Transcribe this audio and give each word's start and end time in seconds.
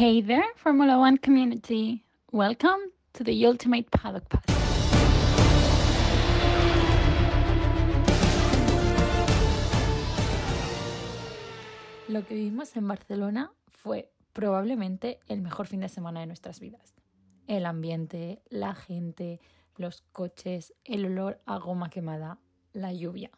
Hey 0.00 0.22
there, 0.22 0.44
Formula 0.54 0.96
One 0.96 1.18
community. 1.18 2.04
Welcome 2.30 2.92
to 3.14 3.24
the 3.24 3.44
Ultimate 3.44 3.90
Paddock 3.90 4.28
Pass. 4.28 4.44
Lo 12.06 12.24
que 12.24 12.36
vimos 12.36 12.76
en 12.76 12.86
Barcelona 12.86 13.50
fue 13.66 14.12
probablemente 14.32 15.18
el 15.26 15.42
mejor 15.42 15.66
fin 15.66 15.80
de 15.80 15.88
semana 15.88 16.20
de 16.20 16.26
nuestras 16.26 16.60
vidas. 16.60 16.94
El 17.48 17.66
ambiente, 17.66 18.40
la 18.50 18.76
gente, 18.76 19.40
los 19.74 20.02
coches, 20.12 20.74
el 20.84 21.06
olor 21.06 21.40
a 21.44 21.58
goma 21.58 21.90
quemada, 21.90 22.38
la 22.72 22.92
lluvia. 22.92 23.32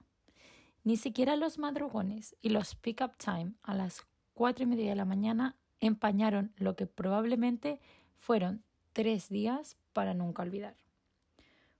Ni 0.84 0.98
siquiera 0.98 1.36
los 1.36 1.58
madrugones 1.58 2.36
y 2.42 2.50
los 2.50 2.74
pick-up 2.74 3.16
time 3.16 3.54
a 3.62 3.74
las 3.74 4.02
cuatro 4.34 4.64
y 4.64 4.66
media 4.66 4.90
de 4.90 4.96
la 4.96 5.06
mañana 5.06 5.56
empañaron 5.80 6.52
lo 6.56 6.76
que 6.76 6.86
probablemente 6.86 7.80
fueron 8.16 8.62
tres 8.92 9.28
días 9.28 9.76
para 9.92 10.14
nunca 10.14 10.42
olvidar. 10.42 10.76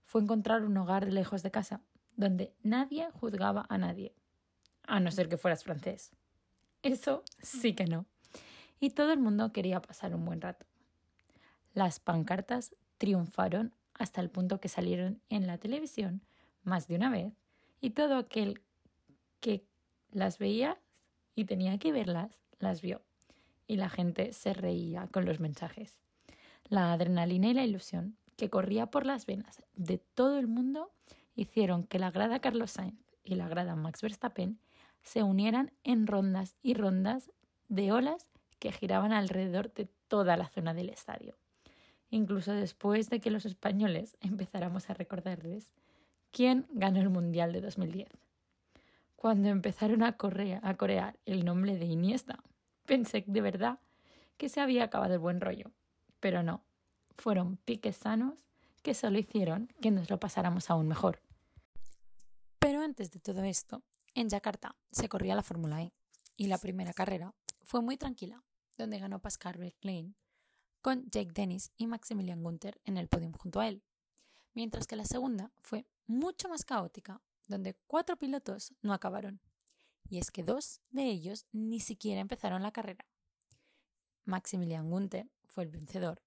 Fue 0.05 0.21
encontrar 0.21 0.63
un 0.63 0.77
hogar 0.77 1.11
lejos 1.11 1.43
de 1.43 1.51
casa, 1.51 1.81
donde 2.15 2.53
nadie 2.63 3.09
juzgaba 3.11 3.65
a 3.69 3.77
nadie, 3.77 4.13
a 4.83 4.99
no 4.99 5.11
ser 5.11 5.29
que 5.29 5.37
fueras 5.37 5.63
francés. 5.63 6.11
Eso 6.83 7.23
sí 7.41 7.73
que 7.73 7.85
no. 7.85 8.05
Y 8.79 8.91
todo 8.91 9.13
el 9.13 9.19
mundo 9.19 9.53
quería 9.53 9.81
pasar 9.81 10.15
un 10.15 10.25
buen 10.25 10.41
rato. 10.41 10.65
Las 11.73 11.99
pancartas 11.99 12.75
triunfaron 12.97 13.73
hasta 13.93 14.19
el 14.21 14.29
punto 14.29 14.59
que 14.59 14.67
salieron 14.67 15.21
en 15.29 15.47
la 15.47 15.57
televisión 15.57 16.21
más 16.63 16.87
de 16.87 16.95
una 16.95 17.09
vez 17.09 17.33
y 17.79 17.91
todo 17.91 18.17
aquel 18.17 18.61
que 19.39 19.63
las 20.11 20.39
veía 20.39 20.79
y 21.35 21.45
tenía 21.45 21.77
que 21.77 21.91
verlas, 21.91 22.39
las 22.59 22.81
vio 22.81 23.01
y 23.71 23.77
la 23.77 23.87
gente 23.87 24.33
se 24.33 24.53
reía 24.53 25.07
con 25.07 25.23
los 25.23 25.39
mensajes. 25.39 25.97
La 26.67 26.91
adrenalina 26.91 27.47
y 27.47 27.53
la 27.53 27.63
ilusión 27.63 28.17
que 28.35 28.49
corría 28.49 28.87
por 28.87 29.05
las 29.05 29.25
venas 29.25 29.63
de 29.75 29.97
todo 29.97 30.37
el 30.37 30.47
mundo 30.47 30.91
hicieron 31.35 31.85
que 31.85 31.97
la 31.97 32.11
grada 32.11 32.39
Carlos 32.39 32.71
Sainz 32.71 32.99
y 33.23 33.35
la 33.35 33.47
grada 33.47 33.77
Max 33.77 34.01
Verstappen 34.01 34.59
se 35.03 35.23
unieran 35.23 35.71
en 35.85 36.05
rondas 36.05 36.57
y 36.61 36.73
rondas 36.73 37.31
de 37.69 37.93
olas 37.93 38.29
que 38.59 38.73
giraban 38.73 39.13
alrededor 39.13 39.73
de 39.73 39.87
toda 40.09 40.35
la 40.35 40.49
zona 40.49 40.73
del 40.73 40.89
estadio. 40.89 41.37
Incluso 42.09 42.51
después 42.51 43.09
de 43.09 43.21
que 43.21 43.31
los 43.31 43.45
españoles 43.45 44.17
empezáramos 44.19 44.89
a 44.89 44.95
recordarles 44.95 45.71
quién 46.31 46.67
ganó 46.71 46.99
el 46.99 47.09
Mundial 47.09 47.53
de 47.53 47.61
2010. 47.61 48.09
Cuando 49.15 49.47
empezaron 49.47 50.03
a, 50.03 50.17
correr, 50.17 50.59
a 50.61 50.73
corear 50.73 51.17
el 51.25 51.45
nombre 51.45 51.77
de 51.77 51.85
Iniesta, 51.85 52.43
Pensé 52.91 53.23
de 53.25 53.39
verdad 53.39 53.79
que 54.35 54.49
se 54.49 54.59
había 54.59 54.83
acabado 54.83 55.13
el 55.13 55.19
buen 55.21 55.39
rollo, 55.39 55.71
pero 56.19 56.43
no. 56.43 56.65
Fueron 57.17 57.55
piques 57.55 57.95
sanos 57.95 58.43
que 58.83 58.93
solo 58.93 59.17
hicieron 59.17 59.69
que 59.79 59.91
nos 59.91 60.09
lo 60.09 60.19
pasáramos 60.19 60.69
aún 60.69 60.89
mejor. 60.89 61.21
Pero 62.59 62.81
antes 62.81 63.09
de 63.11 63.21
todo 63.21 63.45
esto, 63.45 63.81
en 64.13 64.27
Yakarta 64.27 64.75
se 64.91 65.07
corría 65.07 65.35
la 65.35 65.41
Fórmula 65.41 65.81
E 65.81 65.93
y 66.35 66.47
la 66.47 66.57
primera 66.57 66.91
carrera 66.91 67.33
fue 67.63 67.81
muy 67.81 67.95
tranquila, 67.95 68.43
donde 68.77 68.99
ganó 68.99 69.19
Pascal 69.19 69.57
Wehrlein 69.57 70.17
con 70.81 71.09
Jake 71.11 71.31
Dennis 71.33 71.71
y 71.77 71.87
Maximilian 71.87 72.43
Gunther 72.43 72.81
en 72.83 72.97
el 72.97 73.07
podio 73.07 73.31
junto 73.39 73.61
a 73.61 73.69
él, 73.69 73.83
mientras 74.53 74.85
que 74.85 74.97
la 74.97 75.05
segunda 75.05 75.53
fue 75.59 75.85
mucho 76.07 76.49
más 76.49 76.65
caótica, 76.65 77.21
donde 77.47 77.73
cuatro 77.87 78.17
pilotos 78.17 78.73
no 78.81 78.91
acabaron 78.91 79.39
y 80.11 80.19
es 80.19 80.29
que 80.29 80.43
dos 80.43 80.81
de 80.89 81.05
ellos 81.05 81.47
ni 81.53 81.79
siquiera 81.79 82.19
empezaron 82.19 82.61
la 82.61 82.73
carrera. 82.73 83.07
Maximilian 84.25 84.89
Gunther 84.89 85.31
fue 85.45 85.63
el 85.63 85.69
vencedor, 85.69 86.21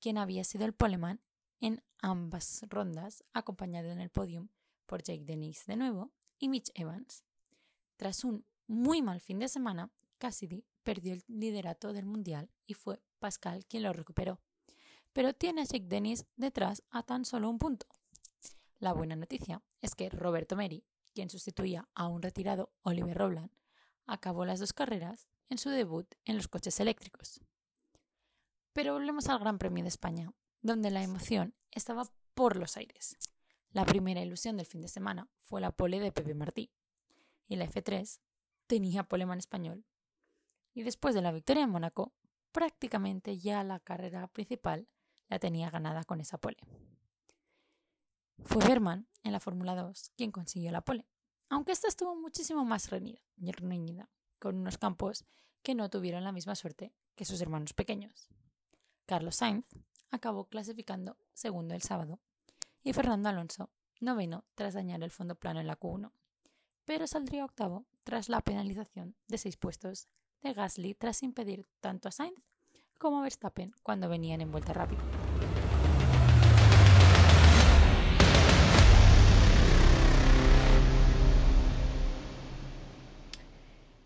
quien 0.00 0.16
había 0.16 0.44
sido 0.44 0.64
el 0.64 0.72
poleman 0.72 1.20
en 1.60 1.82
ambas 1.98 2.64
rondas, 2.70 3.22
acompañado 3.34 3.90
en 3.90 4.00
el 4.00 4.08
podium 4.08 4.48
por 4.86 5.02
Jake 5.02 5.26
Dennis 5.26 5.66
de 5.66 5.76
nuevo 5.76 6.10
y 6.38 6.48
Mitch 6.48 6.70
Evans. 6.74 7.22
Tras 7.98 8.24
un 8.24 8.46
muy 8.66 9.02
mal 9.02 9.20
fin 9.20 9.38
de 9.40 9.48
semana, 9.48 9.92
Cassidy 10.16 10.64
perdió 10.82 11.12
el 11.12 11.22
liderato 11.28 11.92
del 11.92 12.06
mundial 12.06 12.50
y 12.64 12.72
fue 12.72 13.02
Pascal 13.18 13.66
quien 13.66 13.82
lo 13.82 13.92
recuperó. 13.92 14.40
Pero 15.12 15.34
tiene 15.34 15.60
a 15.60 15.64
Jake 15.64 15.86
Dennis 15.86 16.24
detrás 16.36 16.82
a 16.88 17.02
tan 17.02 17.26
solo 17.26 17.50
un 17.50 17.58
punto. 17.58 17.86
La 18.78 18.94
buena 18.94 19.16
noticia 19.16 19.62
es 19.82 19.94
que 19.94 20.08
Roberto 20.08 20.56
Meri 20.56 20.82
quien 21.18 21.30
sustituía 21.30 21.88
a 21.96 22.06
un 22.06 22.22
retirado 22.22 22.72
Oliver 22.82 23.18
Rowland, 23.18 23.50
acabó 24.06 24.44
las 24.44 24.60
dos 24.60 24.72
carreras 24.72 25.26
en 25.48 25.58
su 25.58 25.68
debut 25.68 26.06
en 26.24 26.36
los 26.36 26.46
coches 26.46 26.78
eléctricos. 26.78 27.40
Pero 28.72 28.92
volvemos 28.92 29.28
al 29.28 29.40
Gran 29.40 29.58
Premio 29.58 29.82
de 29.82 29.88
España, 29.88 30.32
donde 30.62 30.92
la 30.92 31.02
emoción 31.02 31.56
estaba 31.72 32.04
por 32.34 32.56
los 32.56 32.76
aires. 32.76 33.16
La 33.72 33.84
primera 33.84 34.20
ilusión 34.20 34.58
del 34.58 34.66
fin 34.66 34.80
de 34.80 34.86
semana 34.86 35.28
fue 35.40 35.60
la 35.60 35.72
pole 35.72 35.98
de 35.98 36.12
Pepe 36.12 36.34
Martí, 36.34 36.70
y 37.48 37.56
la 37.56 37.66
F3 37.66 38.20
tenía 38.68 39.02
poleman 39.02 39.40
español. 39.40 39.84
Y 40.72 40.84
después 40.84 41.16
de 41.16 41.22
la 41.22 41.32
victoria 41.32 41.64
en 41.64 41.70
Mónaco, 41.70 42.14
prácticamente 42.52 43.38
ya 43.38 43.64
la 43.64 43.80
carrera 43.80 44.28
principal 44.28 44.86
la 45.26 45.40
tenía 45.40 45.68
ganada 45.68 46.04
con 46.04 46.20
esa 46.20 46.38
pole. 46.38 46.58
Fue 48.44 48.66
Berman, 48.66 49.08
en 49.22 49.32
la 49.32 49.40
Fórmula 49.40 49.74
2, 49.74 50.12
quien 50.16 50.32
consiguió 50.32 50.70
la 50.72 50.80
pole, 50.80 51.06
aunque 51.48 51.72
esta 51.72 51.88
estuvo 51.88 52.14
muchísimo 52.14 52.64
más 52.64 52.90
reñida, 52.90 53.20
reñida, 53.36 54.10
con 54.38 54.56
unos 54.56 54.78
campos 54.78 55.24
que 55.62 55.74
no 55.74 55.90
tuvieron 55.90 56.24
la 56.24 56.32
misma 56.32 56.54
suerte 56.54 56.94
que 57.14 57.24
sus 57.24 57.40
hermanos 57.40 57.72
pequeños. 57.72 58.28
Carlos 59.06 59.36
Sainz 59.36 59.66
acabó 60.10 60.48
clasificando 60.48 61.16
segundo 61.34 61.74
el 61.74 61.82
sábado 61.82 62.20
y 62.82 62.92
Fernando 62.92 63.28
Alonso 63.28 63.70
noveno 64.00 64.44
tras 64.54 64.74
dañar 64.74 65.02
el 65.02 65.10
fondo 65.10 65.34
plano 65.34 65.60
en 65.60 65.66
la 65.66 65.78
Q1, 65.78 66.12
pero 66.84 67.06
saldría 67.06 67.44
octavo 67.44 67.86
tras 68.04 68.28
la 68.28 68.40
penalización 68.40 69.16
de 69.26 69.38
seis 69.38 69.56
puestos 69.56 70.08
de 70.42 70.52
Gasly 70.52 70.94
tras 70.94 71.22
impedir 71.22 71.68
tanto 71.80 72.08
a 72.08 72.12
Sainz 72.12 72.40
como 72.98 73.18
a 73.18 73.22
Verstappen 73.22 73.74
cuando 73.82 74.08
venían 74.08 74.40
en 74.40 74.52
vuelta 74.52 74.72
rápida. 74.72 75.02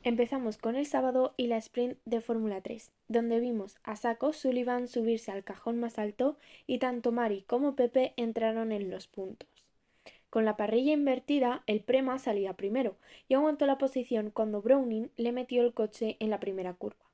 Empezamos 0.04 0.58
con 0.58 0.74
el 0.74 0.84
sábado 0.84 1.32
y 1.36 1.46
la 1.46 1.58
sprint 1.58 1.96
de 2.06 2.20
Fórmula 2.20 2.60
3, 2.60 2.90
donde 3.06 3.38
vimos 3.38 3.76
a 3.84 3.94
Saco 3.94 4.32
Sullivan 4.32 4.88
subirse 4.88 5.30
al 5.30 5.44
cajón 5.44 5.78
más 5.78 5.96
alto 5.96 6.36
y 6.66 6.78
tanto 6.78 7.12
Mari 7.12 7.42
como 7.42 7.76
Pepe 7.76 8.12
entraron 8.16 8.72
en 8.72 8.90
los 8.90 9.06
puntos. 9.06 9.48
Con 10.28 10.44
la 10.44 10.56
parrilla 10.56 10.92
invertida, 10.92 11.62
el 11.68 11.82
Prema 11.82 12.18
salía 12.18 12.54
primero 12.54 12.96
y 13.28 13.34
aguantó 13.34 13.64
la 13.66 13.78
posición 13.78 14.30
cuando 14.30 14.60
Browning 14.60 15.12
le 15.16 15.30
metió 15.30 15.62
el 15.62 15.72
coche 15.72 16.16
en 16.18 16.30
la 16.30 16.40
primera 16.40 16.74
curva. 16.74 17.06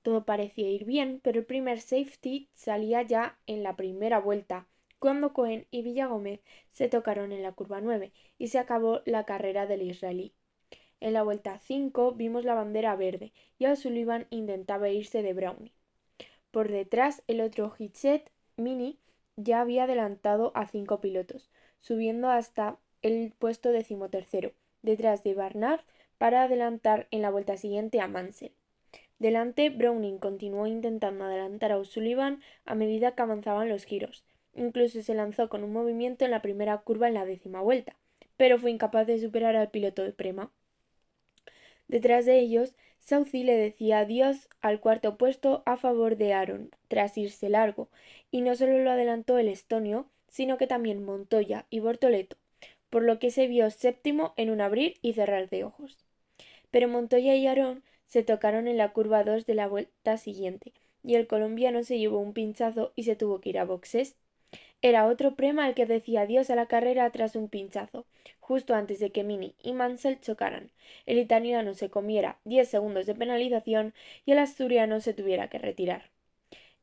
Todo 0.00 0.24
parecía 0.24 0.70
ir 0.70 0.86
bien, 0.86 1.20
pero 1.22 1.40
el 1.40 1.44
primer 1.44 1.82
safety 1.82 2.48
salía 2.54 3.02
ya 3.02 3.36
en 3.46 3.62
la 3.62 3.76
primera 3.76 4.18
vuelta, 4.18 4.66
cuando 4.98 5.34
Cohen 5.34 5.66
y 5.70 5.82
Villagómez 5.82 6.40
se 6.72 6.88
tocaron 6.88 7.32
en 7.32 7.42
la 7.42 7.52
curva 7.52 7.82
9 7.82 8.12
y 8.38 8.48
se 8.48 8.58
acabó 8.58 9.02
la 9.04 9.24
carrera 9.24 9.66
del 9.66 9.82
israelí. 9.82 10.32
En 11.00 11.14
la 11.14 11.22
vuelta 11.22 11.58
5 11.58 12.12
vimos 12.12 12.44
la 12.44 12.54
bandera 12.54 12.94
verde 12.94 13.32
y 13.58 13.66
Sullivan 13.76 14.26
intentaba 14.30 14.90
irse 14.90 15.22
de 15.22 15.32
Brownie. 15.32 15.72
Por 16.50 16.70
detrás, 16.70 17.22
el 17.26 17.40
otro 17.40 17.74
Hitset 17.78 18.30
Mini 18.56 18.98
ya 19.36 19.60
había 19.60 19.84
adelantado 19.84 20.52
a 20.54 20.66
cinco 20.66 21.00
pilotos, 21.00 21.50
subiendo 21.80 22.28
hasta 22.28 22.78
el 23.02 23.32
puesto 23.38 23.70
decimotercero, 23.70 24.52
detrás 24.82 25.22
de 25.22 25.34
Barnard 25.34 25.80
para 26.18 26.42
adelantar 26.42 27.08
en 27.10 27.22
la 27.22 27.30
vuelta 27.30 27.56
siguiente 27.56 28.00
a 28.00 28.08
Mansell. 28.08 28.52
Delante, 29.18 29.70
Browning 29.70 30.18
continuó 30.18 30.66
intentando 30.66 31.24
adelantar 31.24 31.72
a 31.72 31.78
O'Sullivan 31.78 32.40
a 32.64 32.74
medida 32.74 33.14
que 33.14 33.22
avanzaban 33.22 33.68
los 33.68 33.84
giros. 33.84 34.24
Incluso 34.54 35.02
se 35.02 35.14
lanzó 35.14 35.48
con 35.48 35.62
un 35.62 35.72
movimiento 35.72 36.24
en 36.24 36.30
la 36.30 36.42
primera 36.42 36.76
curva 36.78 37.08
en 37.08 37.14
la 37.14 37.24
décima 37.24 37.60
vuelta, 37.60 37.96
pero 38.36 38.58
fue 38.58 38.70
incapaz 38.70 39.06
de 39.06 39.20
superar 39.20 39.56
al 39.56 39.70
piloto 39.70 40.02
de 40.02 40.12
Prema. 40.12 40.50
Detrás 41.90 42.24
de 42.24 42.38
ellos, 42.38 42.76
Saucy 43.00 43.42
le 43.42 43.56
decía 43.56 43.98
adiós 43.98 44.48
al 44.60 44.78
cuarto 44.78 45.18
puesto 45.18 45.64
a 45.66 45.76
favor 45.76 46.16
de 46.16 46.32
Aaron, 46.32 46.70
tras 46.86 47.18
irse 47.18 47.48
largo, 47.48 47.88
y 48.30 48.42
no 48.42 48.54
solo 48.54 48.78
lo 48.78 48.92
adelantó 48.92 49.38
el 49.38 49.48
estonio, 49.48 50.06
sino 50.28 50.56
que 50.56 50.68
también 50.68 51.04
Montoya 51.04 51.66
y 51.68 51.80
Bortoleto, 51.80 52.36
por 52.90 53.02
lo 53.02 53.18
que 53.18 53.32
se 53.32 53.48
vio 53.48 53.68
séptimo 53.70 54.34
en 54.36 54.50
un 54.50 54.60
abrir 54.60 54.98
y 55.02 55.14
cerrar 55.14 55.48
de 55.48 55.64
ojos. 55.64 55.98
Pero 56.70 56.86
Montoya 56.86 57.34
y 57.34 57.48
Aaron 57.48 57.82
se 58.06 58.22
tocaron 58.22 58.68
en 58.68 58.76
la 58.76 58.92
curva 58.92 59.24
2 59.24 59.44
de 59.44 59.54
la 59.54 59.66
vuelta 59.66 60.16
siguiente, 60.16 60.72
y 61.02 61.16
el 61.16 61.26
colombiano 61.26 61.82
se 61.82 61.98
llevó 61.98 62.20
un 62.20 62.34
pinchazo 62.34 62.92
y 62.94 63.02
se 63.02 63.16
tuvo 63.16 63.40
que 63.40 63.48
ir 63.48 63.58
a 63.58 63.64
boxes. 63.64 64.14
Era 64.82 65.06
otro 65.06 65.34
Prema 65.34 65.68
el 65.68 65.74
que 65.74 65.84
decía 65.84 66.22
adiós 66.22 66.48
a 66.48 66.54
la 66.54 66.66
carrera 66.66 67.10
tras 67.10 67.36
un 67.36 67.48
pinchazo, 67.48 68.06
justo 68.38 68.74
antes 68.74 68.98
de 68.98 69.10
que 69.10 69.24
Mini 69.24 69.54
y 69.62 69.74
Mansell 69.74 70.20
chocaran, 70.20 70.70
el 71.04 71.18
italiano 71.18 71.74
se 71.74 71.90
comiera 71.90 72.38
diez 72.44 72.68
segundos 72.68 73.04
de 73.04 73.14
penalización 73.14 73.92
y 74.24 74.32
el 74.32 74.38
asturiano 74.38 75.00
se 75.00 75.12
tuviera 75.12 75.48
que 75.48 75.58
retirar. 75.58 76.10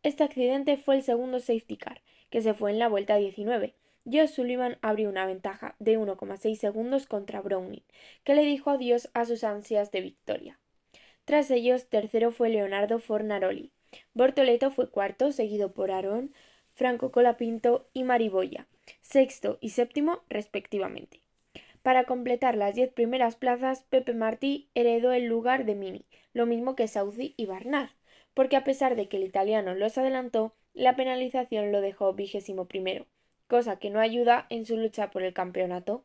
Este 0.03 0.23
accidente 0.23 0.77
fue 0.77 0.97
el 0.97 1.03
segundo 1.03 1.39
safety 1.39 1.77
car, 1.77 2.01
que 2.29 2.41
se 2.41 2.53
fue 2.53 2.71
en 2.71 2.79
la 2.79 2.87
vuelta 2.87 3.15
19. 3.15 3.73
Joe 4.09 4.27
Sullivan 4.27 4.77
abrió 4.81 5.09
una 5.09 5.25
ventaja 5.25 5.75
de 5.79 5.97
1,6 5.97 6.55
segundos 6.55 7.07
contra 7.07 7.41
Browning, 7.41 7.83
que 8.23 8.35
le 8.35 8.43
dijo 8.43 8.69
adiós 8.69 9.09
a 9.13 9.25
sus 9.25 9.43
ansias 9.43 9.91
de 9.91 10.01
victoria. 10.01 10.59
Tras 11.25 11.51
ellos, 11.51 11.87
tercero 11.87 12.31
fue 12.31 12.49
Leonardo 12.49 12.99
Fornaroli. 12.99 13.71
Bortoleto 14.13 14.71
fue 14.71 14.89
cuarto, 14.89 15.31
seguido 15.31 15.73
por 15.73 15.91
Aaron, 15.91 16.33
Franco 16.77 17.11
Colapinto 17.11 17.87
y 17.91 18.03
Mariboya, 18.03 18.67
sexto 19.01 19.57
y 19.61 19.69
séptimo 19.69 20.21
respectivamente. 20.29 21.21
Para 21.81 22.03
completar 22.03 22.55
las 22.55 22.75
diez 22.75 22.91
primeras 22.93 23.35
plazas, 23.35 23.83
Pepe 23.89 24.13
Martí 24.13 24.69
heredó 24.75 25.11
el 25.11 25.25
lugar 25.25 25.65
de 25.65 25.73
Mini, 25.73 26.05
lo 26.33 26.45
mismo 26.45 26.75
que 26.75 26.87
Sauzi 26.87 27.33
y 27.35 27.47
Barnard, 27.47 27.89
porque 28.35 28.57
a 28.57 28.63
pesar 28.63 28.95
de 28.95 29.09
que 29.09 29.17
el 29.17 29.23
italiano 29.23 29.73
los 29.73 29.97
adelantó, 29.97 30.53
la 30.75 30.95
penalización 30.95 31.71
lo 31.71 31.81
dejó 31.81 32.13
vigésimo 32.13 32.65
primero, 32.65 33.07
cosa 33.47 33.79
que 33.79 33.89
no 33.89 33.99
ayuda 33.99 34.45
en 34.51 34.67
su 34.67 34.77
lucha 34.77 35.09
por 35.09 35.23
el 35.23 35.33
campeonato. 35.33 36.03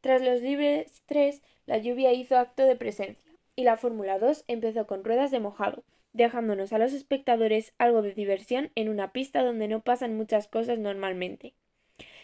Tras 0.00 0.22
los 0.22 0.40
libres 0.40 1.02
tres, 1.04 1.42
la 1.66 1.76
lluvia 1.76 2.14
hizo 2.14 2.38
acto 2.38 2.64
de 2.64 2.76
presencia, 2.76 3.32
y 3.54 3.64
la 3.64 3.76
Fórmula 3.76 4.18
2 4.18 4.44
empezó 4.48 4.86
con 4.86 5.04
ruedas 5.04 5.30
de 5.30 5.40
mojado, 5.40 5.84
dejándonos 6.12 6.72
a 6.72 6.78
los 6.78 6.92
espectadores 6.92 7.72
algo 7.78 8.02
de 8.02 8.14
diversión 8.14 8.70
en 8.74 8.88
una 8.88 9.12
pista 9.12 9.42
donde 9.42 9.68
no 9.68 9.80
pasan 9.80 10.16
muchas 10.16 10.48
cosas 10.48 10.78
normalmente. 10.78 11.54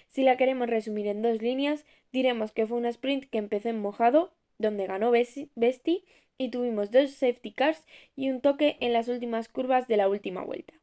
Si 0.08 0.22
la 0.22 0.36
queremos 0.36 0.68
resumir 0.68 1.06
en 1.06 1.22
dos 1.22 1.42
líneas, 1.42 1.84
diremos 2.12 2.52
que 2.52 2.66
fue 2.66 2.78
una 2.78 2.88
sprint 2.88 3.24
que 3.30 3.38
empezó 3.38 3.68
en 3.68 3.80
mojado, 3.80 4.32
donde 4.58 4.86
ganó 4.86 5.10
Besti, 5.10 6.04
y 6.38 6.50
tuvimos 6.50 6.90
dos 6.90 7.12
safety 7.12 7.52
cars 7.52 7.84
y 8.14 8.30
un 8.30 8.40
toque 8.40 8.76
en 8.80 8.92
las 8.92 9.08
últimas 9.08 9.48
curvas 9.48 9.88
de 9.88 9.96
la 9.96 10.08
última 10.08 10.42
vuelta. 10.44 10.74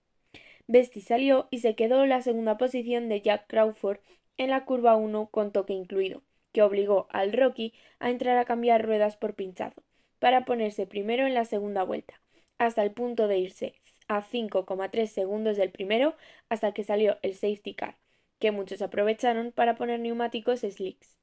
Besti 0.68 1.02
salió 1.02 1.48
y 1.52 1.60
se 1.60 1.76
quedó 1.76 2.04
en 2.04 2.10
la 2.10 2.22
segunda 2.22 2.58
posición 2.58 3.10
de 3.10 3.22
Jack 3.22 3.48
Crawford 3.48 4.00
en 4.38 4.50
la 4.50 4.66
curva 4.66 4.96
1 4.96 5.28
con 5.28 5.52
toque 5.52 5.74
incluido, 5.74 6.24
que 6.54 6.64
obligó 6.64 7.08
al 7.12 7.34
Rocky 7.34 7.74
a 8.00 8.10
entrar 8.10 8.38
a 8.38 8.46
cambiar 8.46 8.84
ruedas 8.84 9.16
por 9.16 9.36
pinchazo, 9.36 9.84
para 10.20 10.46
ponerse 10.46 10.88
primero 10.88 11.28
en 11.28 11.34
la 11.34 11.46
segunda 11.46 11.84
vuelta 11.84 12.23
hasta 12.66 12.84
el 12.84 12.92
punto 12.92 13.28
de 13.28 13.38
irse 13.38 13.76
a 14.08 14.22
5,3 14.22 15.08
segundos 15.08 15.58
del 15.58 15.72
primero 15.72 16.16
hasta 16.50 16.74
que 16.74 16.84
salió 16.84 17.18
el 17.22 17.34
safety 17.34 17.74
car, 17.74 17.98
que 18.40 18.52
muchos 18.52 18.82
aprovecharon 18.82 19.52
para 19.52 19.76
poner 19.76 20.00
neumáticos 20.00 20.62
slicks. 20.62 21.18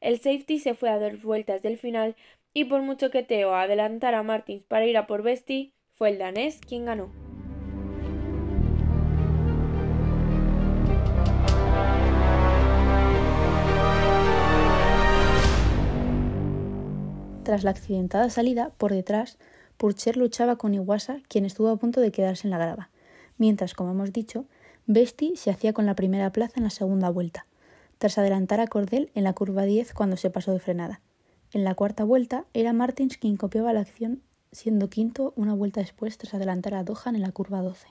El 0.00 0.18
safety 0.18 0.58
se 0.58 0.74
fue 0.74 0.90
a 0.90 0.98
dos 0.98 1.22
vueltas 1.22 1.62
del 1.62 1.78
final 1.78 2.16
y 2.54 2.64
por 2.64 2.82
mucho 2.82 3.10
que 3.10 3.22
Teo 3.22 3.54
adelantara 3.54 4.20
a 4.20 4.22
Martins 4.22 4.64
para 4.64 4.86
ir 4.86 4.96
a 4.96 5.06
por 5.06 5.22
Besti, 5.22 5.74
fue 5.94 6.10
el 6.10 6.18
danés 6.18 6.60
quien 6.60 6.84
ganó. 6.84 7.12
Tras 17.44 17.64
la 17.64 17.70
accidentada 17.70 18.28
salida, 18.28 18.74
por 18.76 18.92
detrás, 18.92 19.38
Purcher 19.78 20.16
luchaba 20.16 20.56
con 20.56 20.74
Iwasa, 20.74 21.20
quien 21.28 21.44
estuvo 21.44 21.68
a 21.68 21.76
punto 21.76 22.00
de 22.00 22.10
quedarse 22.10 22.48
en 22.48 22.50
la 22.50 22.58
grava, 22.58 22.90
mientras, 23.36 23.74
como 23.74 23.92
hemos 23.92 24.12
dicho, 24.12 24.44
Besti 24.86 25.36
se 25.36 25.50
hacía 25.50 25.72
con 25.72 25.86
la 25.86 25.94
primera 25.94 26.32
plaza 26.32 26.54
en 26.56 26.64
la 26.64 26.70
segunda 26.70 27.10
vuelta, 27.10 27.46
tras 27.98 28.18
adelantar 28.18 28.58
a 28.58 28.66
Cordel 28.66 29.10
en 29.14 29.22
la 29.22 29.34
curva 29.34 29.62
10 29.62 29.94
cuando 29.94 30.16
se 30.16 30.30
pasó 30.30 30.52
de 30.52 30.58
frenada. 30.58 31.00
En 31.52 31.62
la 31.62 31.76
cuarta 31.76 32.02
vuelta 32.02 32.44
era 32.54 32.72
Martins 32.72 33.18
quien 33.18 33.36
copiaba 33.36 33.72
la 33.72 33.80
acción, 33.80 34.20
siendo 34.50 34.90
quinto 34.90 35.32
una 35.36 35.54
vuelta 35.54 35.80
después 35.80 36.18
tras 36.18 36.34
adelantar 36.34 36.74
a 36.74 36.82
Dohan 36.82 37.14
en 37.14 37.22
la 37.22 37.30
curva 37.30 37.62
12. 37.62 37.86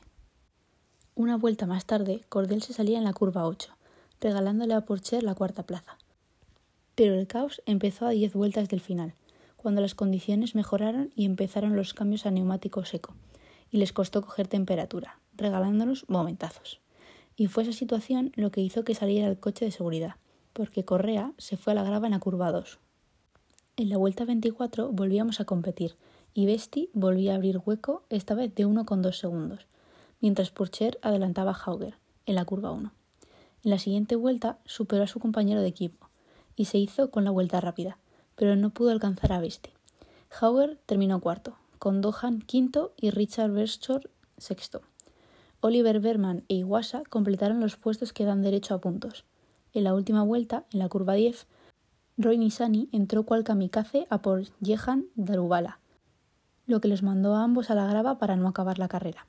Una 1.16 1.38
vuelta 1.38 1.68
más 1.68 1.86
tarde, 1.86 2.22
Cordel 2.28 2.64
se 2.64 2.74
salía 2.74 2.98
en 2.98 3.06
la 3.06 3.14
curva 3.14 3.48
8, 3.48 3.74
regalándole 4.20 4.74
a 4.74 4.82
Purcher 4.82 5.24
la 5.24 5.36
cuarta 5.36 5.64
plaza. 5.64 5.98
Pero 6.96 7.14
el 7.14 7.28
caos 7.28 7.62
empezó 7.66 8.08
a 8.08 8.10
10 8.10 8.34
vueltas 8.34 8.68
del 8.68 8.82
final, 8.82 9.14
cuando 9.68 9.82
las 9.82 9.96
condiciones 9.96 10.56
mejoraron 10.56 11.12
y 11.14 11.26
empezaron 11.26 11.76
los 11.76 11.94
cambios 11.94 12.26
a 12.26 12.32
neumático 12.32 12.86
seco, 12.86 13.16
y 13.70 13.80
les 13.80 13.92
costó 13.92 14.22
coger 14.22 14.48
temperatura, 14.48 15.20
regalándonos 15.36 16.06
momentazos. 16.08 16.80
Y 17.36 17.48
fue 17.48 17.64
esa 17.64 17.74
situación 17.74 18.32
lo 18.38 18.50
que 18.50 18.62
hizo 18.62 18.86
que 18.86 18.96
saliera 18.96 19.28
el 19.28 19.42
coche 19.42 19.66
de 19.66 19.72
seguridad, 19.72 20.16
porque 20.54 20.86
Correa 20.86 21.34
se 21.38 21.58
fue 21.58 21.74
a 21.74 21.76
la 21.76 21.84
grava 21.84 22.08
en 22.08 22.14
la 22.14 22.20
curva 22.22 22.50
2. 22.54 22.80
En 23.76 23.90
la 23.90 23.98
vuelta 23.98 24.24
24 24.24 24.94
volvíamos 24.94 25.42
a 25.42 25.44
competir, 25.44 25.98
y 26.34 26.46
Besti 26.46 26.90
volvía 26.94 27.34
a 27.34 27.36
abrir 27.36 27.58
hueco, 27.58 28.06
esta 28.10 28.36
vez 28.36 28.56
de 28.56 28.66
1,2 28.66 29.12
segundos, 29.20 29.68
mientras 30.22 30.50
Purcher 30.50 30.98
adelantaba 31.02 31.52
a 31.52 31.62
Hauger, 31.62 31.96
en 32.26 32.36
la 32.36 32.46
curva 32.46 32.72
1. 32.72 32.94
En 33.66 33.70
la 33.70 33.80
siguiente 33.80 34.16
vuelta 34.16 34.60
superó 34.64 35.04
a 35.04 35.08
su 35.08 35.20
compañero 35.20 35.60
de 35.60 35.68
equipo, 35.68 36.10
y 36.56 36.64
se 36.64 36.78
hizo 36.78 37.12
con 37.12 37.26
la 37.26 37.32
vuelta 37.32 37.60
rápida, 37.60 37.98
pero 38.38 38.56
no 38.56 38.70
pudo 38.70 38.92
alcanzar 38.92 39.34
a 39.34 39.42
Besti. 39.42 39.72
Hauer 40.40 40.80
terminó 40.86 41.20
cuarto, 41.20 41.58
con 41.80 42.00
Dohan 42.02 42.42
quinto 42.42 42.94
y 42.96 43.10
Richard 43.10 43.52
Berschor 43.52 44.10
sexto. 44.38 44.82
Oliver 45.60 46.00
Berman 46.00 46.44
e 46.48 46.56
Iwasa 46.56 47.04
completaron 47.10 47.60
los 47.60 47.76
puestos 47.76 48.14
que 48.14 48.24
dan 48.24 48.42
derecho 48.42 48.76
a 48.76 48.80
puntos. 48.80 49.26
En 49.74 49.84
la 49.84 49.94
última 49.94 50.24
vuelta, 50.24 50.66
en 50.72 50.80
la 50.80 50.88
curva 50.88 51.16
10, 51.16 51.48
Roy 52.18 52.38
Nisani 52.38 52.90
entró 52.92 53.24
cual 53.24 53.44
kamikaze 53.44 54.06
a 54.10 54.22
por 54.22 54.44
Jehan 54.64 55.08
Darubala, 55.16 55.80
lo 56.68 56.80
que 56.80 56.88
les 56.88 57.04
mandó 57.04 57.36
a 57.36 57.44
ambos 57.44 57.70
a 57.70 57.76
la 57.76 57.88
grava 57.88 58.20
para 58.20 58.36
no 58.36 58.48
acabar 58.48 58.78
la 58.78 58.88
carrera. 58.88 59.26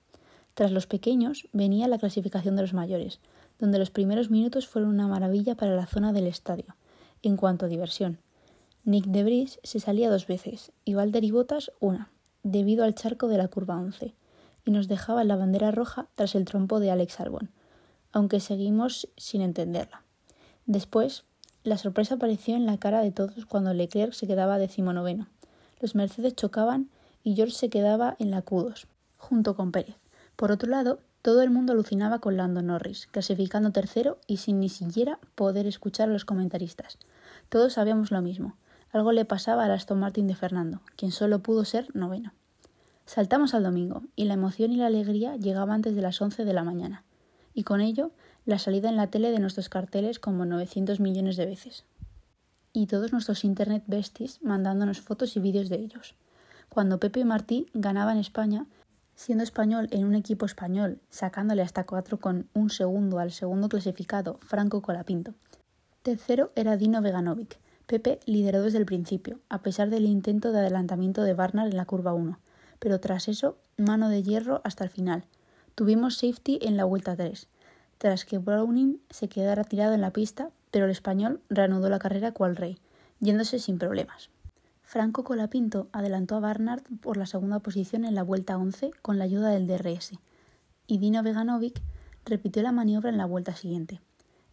Tras 0.55 0.73
los 0.73 0.87
pequeños 0.87 1.49
venía 1.53 1.89
la 1.89 1.99
clasificación 1.99 2.57
de 2.57 2.63
los 2.63 2.75
mayores, 2.75 3.21
donde 3.59 3.79
los 3.79 3.91
primeros 3.91 4.31
minutos 4.31 4.67
fueron 4.67 4.91
una 4.91 5.07
maravilla 5.07 5.55
para 5.55 5.77
la 5.77 5.87
zona 5.87 6.13
del 6.13 6.27
estadio, 6.27 6.77
en 7.23 7.37
cuanto 7.37 7.67
a 7.67 7.69
diversión. 7.69 8.19
Nick 8.85 9.07
de 9.07 9.23
Vries 9.23 9.61
se 9.63 9.81
salía 9.81 10.11
dos 10.11 10.27
veces 10.27 10.73
y 10.85 10.95
Bottas 10.95 11.71
una, 11.81 12.11
debido 12.43 12.85
al 12.85 12.95
charco 12.95 13.29
de 13.29 13.39
la 13.39 13.49
curva 13.49 13.77
11, 13.77 14.15
y 14.65 14.71
nos 14.71 14.89
dejaba 14.89 15.25
la 15.25 15.37
bandera 15.37 15.71
roja 15.71 16.09
tras 16.15 16.35
el 16.35 16.45
trompo 16.45 16.81
de 16.81 16.91
Alex 16.91 17.21
Albon, 17.21 17.51
aunque 18.13 18.41
seguimos 18.41 19.09
sin 19.17 19.43
entenderla. 19.43 20.03
Después, 20.67 21.25
la 21.65 21.77
sorpresa 21.77 22.15
apareció 22.15 22.57
en 22.57 22.67
la 22.67 22.79
cara 22.79 23.01
de 23.01 23.11
todos 23.11 23.47
cuando 23.47 23.75
Leclerc 23.75 24.13
se 24.13 24.27
quedaba 24.27 24.59
decimonoveno. 24.59 25.29
Los 25.81 25.95
Mercedes 25.95 26.35
chocaban 26.35 26.91
y 27.23 27.35
George 27.35 27.55
se 27.55 27.69
quedaba 27.69 28.17
en 28.19 28.31
la 28.31 28.45
Q2, 28.45 28.87
junto 29.17 29.55
con 29.55 29.73
Pérez. 29.73 29.97
Por 30.37 30.51
otro 30.51 30.71
lado, 30.71 31.01
todo 31.21 31.43
el 31.43 31.51
mundo 31.51 31.73
alucinaba 31.73 32.21
con 32.21 32.37
Lando 32.37 32.63
Norris, 32.63 33.09
clasificando 33.11 33.73
tercero 33.73 34.19
y 34.27 34.39
sin 34.39 34.61
ni 34.61 34.69
siquiera 34.69 35.19
poder 35.35 35.67
escuchar 35.67 36.09
a 36.09 36.13
los 36.13 36.25
comentaristas. 36.25 36.99
Todos 37.49 37.75
sabíamos 37.75 38.11
lo 38.11 38.23
mismo. 38.23 38.57
Algo 38.91 39.13
le 39.13 39.25
pasaba 39.25 39.65
al 39.65 39.73
Aston 39.73 40.01
Martin 40.01 40.27
de 40.27 40.35
Fernando, 40.35 40.81
quien 40.97 41.13
solo 41.13 41.41
pudo 41.41 41.65
ser 41.65 41.95
noveno. 41.95 42.33
Saltamos 43.05 43.55
al 43.55 43.63
domingo, 43.63 44.03
y 44.17 44.25
la 44.25 44.35
emoción 44.35 44.73
y 44.73 44.77
la 44.77 44.87
alegría 44.87 45.37
llegaban 45.37 45.77
antes 45.77 45.95
de 45.95 46.03
las 46.03 46.21
once 46.21 46.45
de 46.45 46.53
la 46.53 46.65
mañana, 46.65 47.05
y 47.55 47.65
con 47.65 47.81
ello 47.81 48.13
la 48.47 48.59
salida 48.59 48.89
en 48.89 48.97
la 48.97 49.09
tele 49.09 49.31
de 49.31 49.41
nuestros 49.41 49.69
carteles 49.69 50.19
como 50.19 50.47
900 50.47 51.01
millones 51.01 51.37
de 51.37 51.47
veces. 51.47 51.85
Y 52.73 52.87
todos 52.87 53.13
nuestros 53.13 53.45
internet 53.45 53.83
besties 53.87 54.43
mandándonos 54.43 55.01
fotos 55.01 55.37
y 55.37 55.41
vídeos 55.41 55.69
de 55.69 55.77
ellos. 55.77 56.15
Cuando 56.69 57.01
Pepe 57.01 57.25
Martí 57.25 57.67
ganaba 57.75 58.13
en 58.13 58.19
España, 58.19 58.67
siendo 59.15 59.43
español 59.43 59.89
en 59.91 60.05
un 60.05 60.15
equipo 60.15 60.47
español, 60.47 61.01
sacándole 61.11 61.63
hasta 61.63 61.85
cuatro 61.85 62.21
con 62.21 62.49
un 62.55 62.71
segundo 62.71 63.19
al 63.19 63.33
segundo 63.33 63.69
clasificado, 63.69 64.39
Franco 64.43 64.81
Colapinto. 64.81 65.35
Tercero 66.03 66.53
era 66.55 66.77
Dino 66.77 67.03
Veganovic, 67.03 67.59
Pepe 67.89 68.21
lideró 68.27 68.61
desde 68.61 68.77
el 68.77 68.85
principio, 68.85 69.41
a 69.49 69.63
pesar 69.63 69.89
del 69.89 70.05
intento 70.05 70.53
de 70.53 70.59
adelantamiento 70.59 71.23
de 71.23 71.33
Barnard 71.33 71.69
en 71.69 71.79
la 71.79 71.87
curva 71.87 72.13
1, 72.13 72.39
pero 72.79 73.01
tras 73.01 73.29
eso, 73.29 73.57
mano 73.79 74.11
de 74.11 74.23
hierro 74.23 74.61
hasta 74.63 74.85
el 74.85 74.91
final. 74.91 75.25
Tuvimos 75.75 76.19
safety 76.19 76.59
en 76.61 76.77
la 76.77 76.85
vuelta 76.85 77.17
3, 77.17 77.49
tras 77.97 78.27
que 78.27 78.37
Browning 78.37 79.01
se 79.09 79.31
quedara 79.31 79.65
tirado 79.65 79.95
en 79.95 80.03
la 80.03 80.13
pista, 80.13 80.51
pero 80.71 80.85
el 80.85 80.91
español 80.91 81.41
reanudó 81.49 81.89
la 81.89 81.99
carrera 81.99 82.33
cual 82.33 82.57
rey, 82.57 82.79
yéndose 83.21 83.59
sin 83.59 83.79
problemas. 83.79 84.29
Franco 84.83 85.25
Colapinto 85.25 85.89
adelantó 85.93 86.37
a 86.37 86.41
Barnard 86.41 86.83
por 87.01 87.17
la 87.17 87.25
segunda 87.25 87.61
posición 87.61 88.05
en 88.05 88.15
la 88.15 88.23
vuelta 88.23 88.59
11 88.59 88.91
con 89.01 89.17
la 89.17 89.25
ayuda 89.25 89.49
del 89.49 89.67
DRS, 89.67 90.13
y 90.87 90.99
Dino 90.99 91.23
Veganovic 91.23 91.81
repitió 92.27 92.63
la 92.63 92.73
maniobra 92.73 93.09
en 93.09 93.17
la 93.17 93.25
vuelta 93.25 93.57
siguiente. 93.57 94.03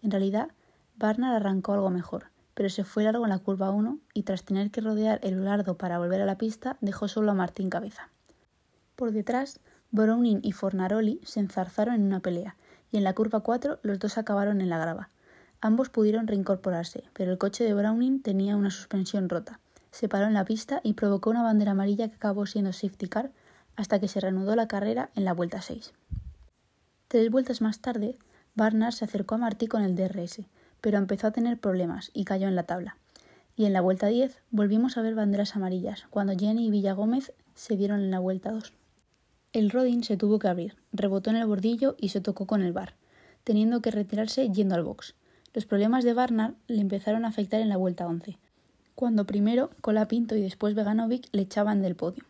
En 0.02 0.12
realidad, 0.12 0.52
Barnard 0.96 1.36
arrancó 1.36 1.74
algo 1.74 1.90
mejor, 1.90 2.28
pero 2.56 2.70
se 2.70 2.84
fue 2.84 3.04
largo 3.04 3.26
en 3.26 3.30
la 3.30 3.40
curva 3.40 3.70
1 3.70 4.00
y 4.16 4.24
tras 4.24 4.44
tener 4.44 4.72
que 4.72 4.82
rodear 4.82 5.20
el 5.22 5.46
lardo 5.46 5.78
para 5.78 6.00
volver 6.00 6.22
a 6.22 6.26
la 6.26 6.40
pista 6.40 6.78
dejó 6.82 7.08
solo 7.08 7.32
a 7.32 7.36
Martín 7.36 7.70
cabeza. 7.70 8.10
Por 8.96 9.12
detrás, 9.12 9.60
Browning 9.92 10.40
y 10.42 10.54
Fornaroli 10.54 11.22
se 11.24 11.42
enzarzaron 11.42 11.96
en 11.96 12.04
una 12.04 12.22
pelea 12.22 12.56
y 12.92 12.98
en 12.98 13.04
la 13.04 13.14
curva 13.14 13.42
4 13.42 13.80
los 13.84 14.00
dos 14.00 14.18
acabaron 14.18 14.62
en 14.62 14.70
la 14.70 14.80
grava. 14.80 15.10
Ambos 15.62 15.90
pudieron 15.90 16.28
reincorporarse, 16.28 17.04
pero 17.14 17.32
el 17.32 17.38
coche 17.38 17.64
de 17.64 17.74
Browning 17.74 18.22
tenía 18.22 18.56
una 18.56 18.72
suspensión 18.72 19.30
rota. 19.30 19.60
Se 19.92 20.08
paró 20.08 20.26
en 20.26 20.34
la 20.34 20.46
pista 20.46 20.82
y 20.84 20.94
provocó 20.94 21.30
una 21.30 21.44
bandera 21.44 21.72
amarilla 21.72 22.08
que 22.08 22.16
acabó 22.16 22.46
siendo 22.46 22.74
safety 22.74 23.08
car 23.08 23.32
hasta 23.76 24.00
que 24.00 24.08
se 24.08 24.20
reanudó 24.20 24.56
la 24.56 24.68
carrera 24.68 25.10
en 25.16 25.26
la 25.26 25.34
vuelta 25.34 25.62
6. 25.62 25.94
Tres 27.08 27.30
vueltas 27.30 27.62
más 27.62 27.80
tarde, 27.80 28.18
Barnard 28.56 28.94
se 28.94 29.06
acercó 29.06 29.36
a 29.36 29.40
Martí 29.40 29.68
con 29.68 29.84
el 29.84 29.96
DRS, 29.96 30.42
pero 30.86 31.00
empezó 31.00 31.26
a 31.26 31.32
tener 31.32 31.58
problemas 31.58 32.12
y 32.14 32.26
cayó 32.26 32.48
en 32.48 32.56
la 32.56 32.62
tabla. 32.62 32.96
Y 33.56 33.66
en 33.66 33.74
la 33.74 33.82
vuelta 33.82 34.06
10 34.06 34.40
volvimos 34.52 34.98
a 34.98 35.02
ver 35.02 35.16
banderas 35.16 35.56
amarillas, 35.56 36.06
cuando 36.12 36.38
Jenny 36.38 36.68
y 36.68 36.70
Villagómez 36.70 37.34
se 37.56 37.76
dieron 37.76 38.02
en 38.02 38.12
la 38.12 38.20
vuelta 38.20 38.52
2. 38.52 38.72
El 39.52 39.72
Rodin 39.72 40.04
se 40.04 40.16
tuvo 40.16 40.38
que 40.38 40.48
abrir, 40.48 40.76
rebotó 40.94 41.32
en 41.32 41.38
el 41.38 41.48
bordillo 41.48 41.96
y 42.00 42.10
se 42.10 42.22
tocó 42.22 42.46
con 42.46 42.62
el 42.62 42.72
bar, 42.72 42.94
teniendo 43.44 43.82
que 43.82 43.90
retirarse 43.90 44.48
yendo 44.52 44.76
al 44.76 44.84
box. 44.84 45.16
Los 45.56 45.66
problemas 45.66 46.04
de 46.04 46.14
Barnard 46.14 46.54
le 46.68 46.82
empezaron 46.82 47.26
a 47.26 47.30
afectar 47.30 47.62
en 47.62 47.70
la 47.70 47.78
vuelta 47.78 48.06
11, 48.06 48.38
cuando 48.94 49.26
primero 49.26 49.72
Colapinto 49.82 50.36
y 50.36 50.44
después 50.44 50.76
Veganovic 50.76 51.30
le 51.32 51.42
echaban 51.42 51.82
del 51.82 51.96
podio. 51.96 52.26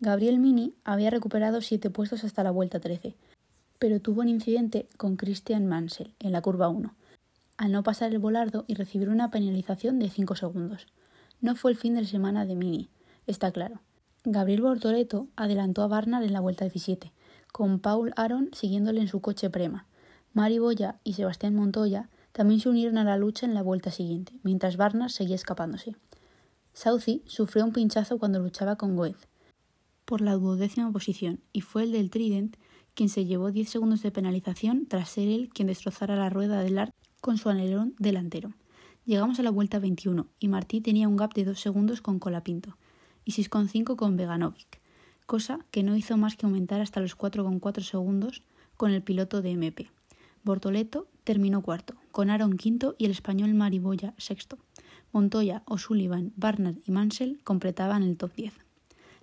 Gabriel 0.00 0.38
Mini 0.38 0.74
había 0.84 1.08
recuperado 1.08 1.62
siete 1.62 1.88
puestos 1.88 2.22
hasta 2.22 2.42
la 2.42 2.50
vuelta 2.50 2.80
13, 2.80 3.14
pero 3.78 3.98
tuvo 3.98 4.20
un 4.20 4.28
incidente 4.28 4.86
con 4.98 5.16
Christian 5.16 5.64
Mansell 5.64 6.12
en 6.20 6.32
la 6.32 6.42
curva 6.42 6.68
1, 6.68 6.94
al 7.58 7.72
no 7.72 7.82
pasar 7.82 8.12
el 8.12 8.18
volardo 8.18 8.64
y 8.66 8.74
recibir 8.74 9.10
una 9.10 9.30
penalización 9.30 9.98
de 9.98 10.08
5 10.08 10.36
segundos. 10.36 10.86
No 11.42 11.54
fue 11.54 11.72
el 11.72 11.76
fin 11.76 11.94
de 11.94 12.06
semana 12.06 12.46
de 12.46 12.56
Mini, 12.56 12.88
está 13.26 13.52
claro. 13.52 13.80
Gabriel 14.24 14.62
Bortoleto 14.62 15.28
adelantó 15.36 15.82
a 15.82 15.88
Barnard 15.88 16.24
en 16.24 16.32
la 16.32 16.40
vuelta 16.40 16.64
17, 16.64 17.12
con 17.52 17.78
Paul 17.80 18.12
Aaron 18.16 18.48
siguiéndole 18.52 19.00
en 19.00 19.08
su 19.08 19.20
coche 19.20 19.50
Prema. 19.50 19.86
Mari 20.32 20.58
Boya 20.58 20.98
y 21.04 21.12
Sebastián 21.12 21.54
Montoya 21.54 22.08
también 22.32 22.60
se 22.60 22.68
unieron 22.68 22.96
a 22.96 23.04
la 23.04 23.16
lucha 23.16 23.44
en 23.44 23.54
la 23.54 23.62
vuelta 23.62 23.90
siguiente, 23.90 24.32
mientras 24.42 24.76
Barnard 24.76 25.10
seguía 25.10 25.36
escapándose. 25.36 25.96
Southey 26.72 27.22
sufrió 27.26 27.64
un 27.64 27.72
pinchazo 27.72 28.18
cuando 28.18 28.38
luchaba 28.38 28.76
con 28.76 28.96
Goethe 28.96 29.26
por 30.08 30.22
la 30.22 30.32
duodécima 30.32 30.90
posición 30.90 31.40
y 31.52 31.60
fue 31.60 31.82
el 31.82 31.92
del 31.92 32.08
Trident 32.08 32.56
quien 32.94 33.10
se 33.10 33.26
llevó 33.26 33.52
10 33.52 33.68
segundos 33.68 34.02
de 34.02 34.10
penalización 34.10 34.86
tras 34.86 35.10
ser 35.10 35.28
él 35.28 35.50
quien 35.52 35.68
destrozara 35.68 36.16
la 36.16 36.30
rueda 36.30 36.62
del 36.62 36.78
ART 36.78 36.94
con 37.20 37.38
su 37.38 37.48
alerón 37.48 37.94
delantero. 37.98 38.52
Llegamos 39.04 39.38
a 39.38 39.42
la 39.42 39.50
vuelta 39.50 39.78
21 39.78 40.26
y 40.38 40.48
Martí 40.48 40.80
tenía 40.80 41.08
un 41.08 41.16
gap 41.16 41.34
de 41.34 41.44
2 41.44 41.58
segundos 41.58 42.00
con 42.00 42.18
Colapinto 42.18 42.76
y 43.24 43.32
6,5 43.32 43.96
con 43.96 44.16
Veganovic, 44.16 44.80
cosa 45.26 45.60
que 45.70 45.82
no 45.82 45.96
hizo 45.96 46.16
más 46.16 46.36
que 46.36 46.46
aumentar 46.46 46.80
hasta 46.80 47.00
los 47.00 47.16
4,4 47.16 47.82
segundos 47.82 48.42
con 48.76 48.90
el 48.90 49.02
piloto 49.02 49.42
de 49.42 49.50
MP. 49.52 49.90
Bortoleto 50.44 51.08
terminó 51.24 51.62
cuarto, 51.62 51.94
con 52.12 52.30
Aaron 52.30 52.56
quinto 52.56 52.94
y 52.98 53.04
el 53.04 53.10
español 53.10 53.54
Mariboya 53.54 54.14
sexto. 54.16 54.58
Montoya, 55.12 55.62
O'Sullivan, 55.66 56.32
Barnard 56.36 56.76
y 56.84 56.90
Mansell 56.90 57.40
completaban 57.44 58.02
el 58.02 58.16
top 58.16 58.34
10. 58.34 58.52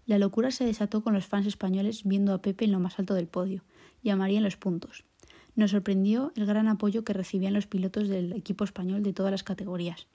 La 0.08 0.20
locura 0.20 0.52
se 0.52 0.66
desató 0.66 1.02
con 1.02 1.14
los 1.14 1.26
fans 1.26 1.48
españoles 1.48 2.04
viendo 2.04 2.34
a 2.34 2.42
Pepe 2.42 2.66
en 2.66 2.72
lo 2.72 2.80
más 2.80 3.00
alto 3.00 3.14
del 3.14 3.28
podio 3.28 3.64
y 4.04 4.10
a 4.10 4.16
María 4.16 4.38
en 4.38 4.44
los 4.44 4.58
puntos. 4.58 5.04
Nos 5.56 5.72
sorprendió 5.72 6.34
el 6.36 6.46
gran 6.46 6.68
apoyo 6.68 7.04
que 7.04 7.14
recibían 7.14 7.54
los 7.54 7.68
pilotos 7.68 8.10
del 8.10 8.34
equipo 8.34 8.64
español 8.64 9.04
de 9.04 9.14
todas 9.14 9.32
las 9.32 9.44
categorías. 9.44 10.08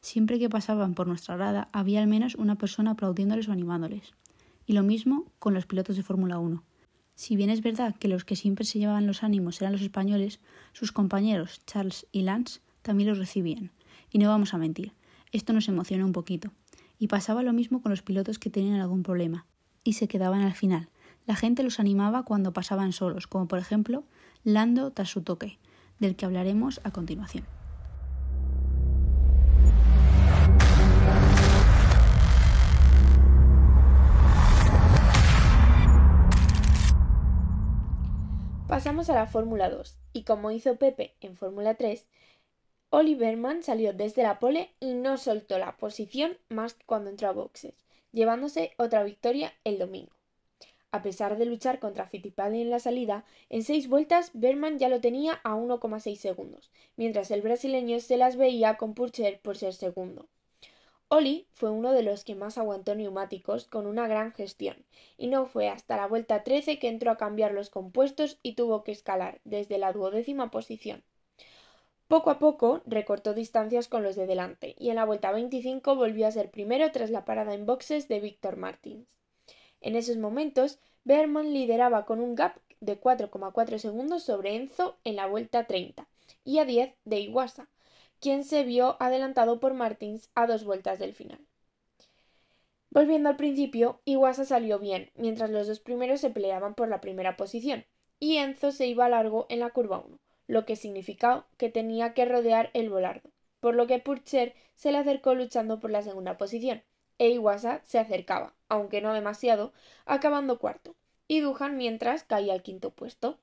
Siempre 0.00 0.38
que 0.38 0.48
pasaban 0.48 0.94
por 0.94 1.06
nuestra 1.06 1.36
grada 1.36 1.68
había 1.72 2.00
al 2.00 2.06
menos 2.06 2.34
una 2.34 2.56
persona 2.56 2.92
aplaudiéndoles 2.92 3.48
o 3.48 3.52
animándoles. 3.52 4.14
Y 4.66 4.72
lo 4.72 4.82
mismo 4.82 5.26
con 5.38 5.54
los 5.54 5.66
pilotos 5.66 5.96
de 5.96 6.02
Fórmula 6.02 6.38
1. 6.38 6.62
Si 7.14 7.36
bien 7.36 7.50
es 7.50 7.62
verdad 7.62 7.94
que 7.96 8.08
los 8.08 8.24
que 8.24 8.36
siempre 8.36 8.64
se 8.64 8.78
llevaban 8.78 9.06
los 9.06 9.22
ánimos 9.22 9.60
eran 9.60 9.72
los 9.72 9.82
españoles, 9.82 10.40
sus 10.72 10.92
compañeros 10.92 11.60
Charles 11.66 12.06
y 12.12 12.22
Lance 12.22 12.60
también 12.82 13.08
los 13.08 13.18
recibían. 13.18 13.70
Y 14.10 14.18
no 14.18 14.28
vamos 14.28 14.54
a 14.54 14.58
mentir, 14.58 14.92
esto 15.32 15.52
nos 15.52 15.68
emociona 15.68 16.04
un 16.04 16.12
poquito. 16.12 16.52
Y 16.98 17.08
pasaba 17.08 17.42
lo 17.42 17.52
mismo 17.52 17.82
con 17.82 17.90
los 17.90 18.02
pilotos 18.02 18.38
que 18.38 18.50
tenían 18.50 18.80
algún 18.80 19.02
problema 19.02 19.46
y 19.84 19.94
se 19.94 20.08
quedaban 20.08 20.42
al 20.42 20.54
final. 20.54 20.88
La 21.26 21.34
gente 21.34 21.64
los 21.64 21.80
animaba 21.80 22.22
cuando 22.22 22.52
pasaban 22.52 22.92
solos, 22.92 23.26
como 23.26 23.48
por 23.48 23.58
ejemplo 23.58 24.04
Lando 24.44 24.92
tras 24.92 25.08
su 25.08 25.22
toque, 25.22 25.58
del 25.98 26.14
que 26.14 26.24
hablaremos 26.24 26.80
a 26.84 26.92
continuación. 26.92 27.44
Pasamos 38.68 39.10
a 39.10 39.14
la 39.14 39.26
Fórmula 39.26 39.68
2 39.68 39.98
y 40.12 40.22
como 40.22 40.52
hizo 40.52 40.76
Pepe 40.76 41.14
en 41.20 41.36
Fórmula 41.36 41.74
3, 41.74 42.06
Oliverman 42.90 43.64
salió 43.64 43.92
desde 43.92 44.22
la 44.22 44.38
pole 44.38 44.70
y 44.78 44.94
no 44.94 45.16
soltó 45.16 45.58
la 45.58 45.76
posición 45.76 46.38
más 46.48 46.74
que 46.74 46.84
cuando 46.86 47.10
entró 47.10 47.28
a 47.28 47.32
boxes, 47.32 47.74
llevándose 48.12 48.74
otra 48.78 49.02
victoria 49.02 49.52
el 49.64 49.78
domingo. 49.78 50.15
A 50.92 51.02
pesar 51.02 51.36
de 51.36 51.44
luchar 51.44 51.78
contra 51.78 52.06
Fittipaldi 52.06 52.62
en 52.62 52.70
la 52.70 52.78
salida, 52.78 53.24
en 53.50 53.62
seis 53.62 53.88
vueltas 53.88 54.30
Berman 54.32 54.78
ya 54.78 54.88
lo 54.88 55.00
tenía 55.00 55.40
a 55.44 55.54
1,6 55.54 56.16
segundos, 56.16 56.70
mientras 56.96 57.30
el 57.30 57.42
brasileño 57.42 58.00
se 58.00 58.16
las 58.16 58.36
veía 58.36 58.76
con 58.76 58.94
Purcher 58.94 59.40
por 59.40 59.56
ser 59.56 59.74
segundo. 59.74 60.28
Oli 61.08 61.46
fue 61.52 61.70
uno 61.70 61.92
de 61.92 62.02
los 62.02 62.24
que 62.24 62.34
más 62.34 62.58
aguantó 62.58 62.94
neumáticos 62.94 63.66
con 63.66 63.86
una 63.86 64.08
gran 64.08 64.32
gestión, 64.32 64.84
y 65.16 65.28
no 65.28 65.46
fue 65.46 65.68
hasta 65.68 65.96
la 65.96 66.08
vuelta 66.08 66.42
13 66.42 66.78
que 66.78 66.88
entró 66.88 67.12
a 67.12 67.16
cambiar 67.16 67.52
los 67.52 67.70
compuestos 67.70 68.38
y 68.42 68.54
tuvo 68.54 68.82
que 68.82 68.90
escalar 68.90 69.40
desde 69.44 69.78
la 69.78 69.92
duodécima 69.92 70.50
posición. 70.50 71.04
Poco 72.08 72.30
a 72.30 72.38
poco 72.38 72.82
recortó 72.86 73.34
distancias 73.34 73.88
con 73.88 74.02
los 74.02 74.16
de 74.16 74.26
delante 74.26 74.74
y 74.78 74.90
en 74.90 74.96
la 74.96 75.04
vuelta 75.04 75.32
25 75.32 75.94
volvió 75.94 76.26
a 76.26 76.30
ser 76.30 76.50
primero 76.50 76.90
tras 76.92 77.10
la 77.10 77.24
parada 77.24 77.54
en 77.54 77.66
boxes 77.66 78.08
de 78.08 78.20
Víctor 78.20 78.56
Martins. 78.56 79.06
En 79.80 79.96
esos 79.96 80.16
momentos, 80.16 80.78
Berman 81.04 81.52
lideraba 81.52 82.04
con 82.04 82.20
un 82.20 82.34
gap 82.34 82.58
de 82.80 83.00
4,4 83.00 83.78
segundos 83.78 84.22
sobre 84.22 84.56
Enzo 84.56 84.96
en 85.04 85.16
la 85.16 85.26
vuelta 85.26 85.66
30 85.66 86.08
y 86.44 86.58
a 86.58 86.64
10 86.64 86.94
de 87.04 87.20
Iwasa, 87.20 87.68
quien 88.20 88.44
se 88.44 88.64
vio 88.64 88.96
adelantado 89.00 89.60
por 89.60 89.74
Martins 89.74 90.30
a 90.34 90.46
dos 90.46 90.64
vueltas 90.64 90.98
del 90.98 91.14
final. 91.14 91.40
Volviendo 92.90 93.28
al 93.28 93.36
principio, 93.36 94.00
Iwasa 94.04 94.44
salió 94.44 94.78
bien, 94.78 95.10
mientras 95.14 95.50
los 95.50 95.66
dos 95.66 95.80
primeros 95.80 96.20
se 96.20 96.30
peleaban 96.30 96.74
por 96.74 96.88
la 96.88 97.00
primera 97.00 97.36
posición, 97.36 97.84
y 98.18 98.38
Enzo 98.38 98.72
se 98.72 98.86
iba 98.86 99.08
largo 99.08 99.46
en 99.48 99.60
la 99.60 99.70
curva 99.70 99.98
1 99.98 100.18
lo 100.46 100.64
que 100.64 100.76
significaba 100.76 101.46
que 101.56 101.70
tenía 101.70 102.14
que 102.14 102.24
rodear 102.24 102.70
el 102.74 102.88
volardo, 102.88 103.30
por 103.60 103.74
lo 103.74 103.86
que 103.86 103.98
Purcher 103.98 104.54
se 104.74 104.92
le 104.92 104.98
acercó 104.98 105.34
luchando 105.34 105.80
por 105.80 105.90
la 105.90 106.02
segunda 106.02 106.36
posición, 106.36 106.82
e 107.18 107.30
Iwasa 107.30 107.80
se 107.84 107.98
acercaba, 107.98 108.54
aunque 108.68 109.00
no 109.00 109.12
demasiado, 109.12 109.72
acabando 110.04 110.58
cuarto, 110.58 110.94
y 111.28 111.40
Duhan 111.40 111.76
mientras 111.76 112.24
caía 112.24 112.52
al 112.52 112.62
quinto 112.62 112.90
puesto. 112.90 113.38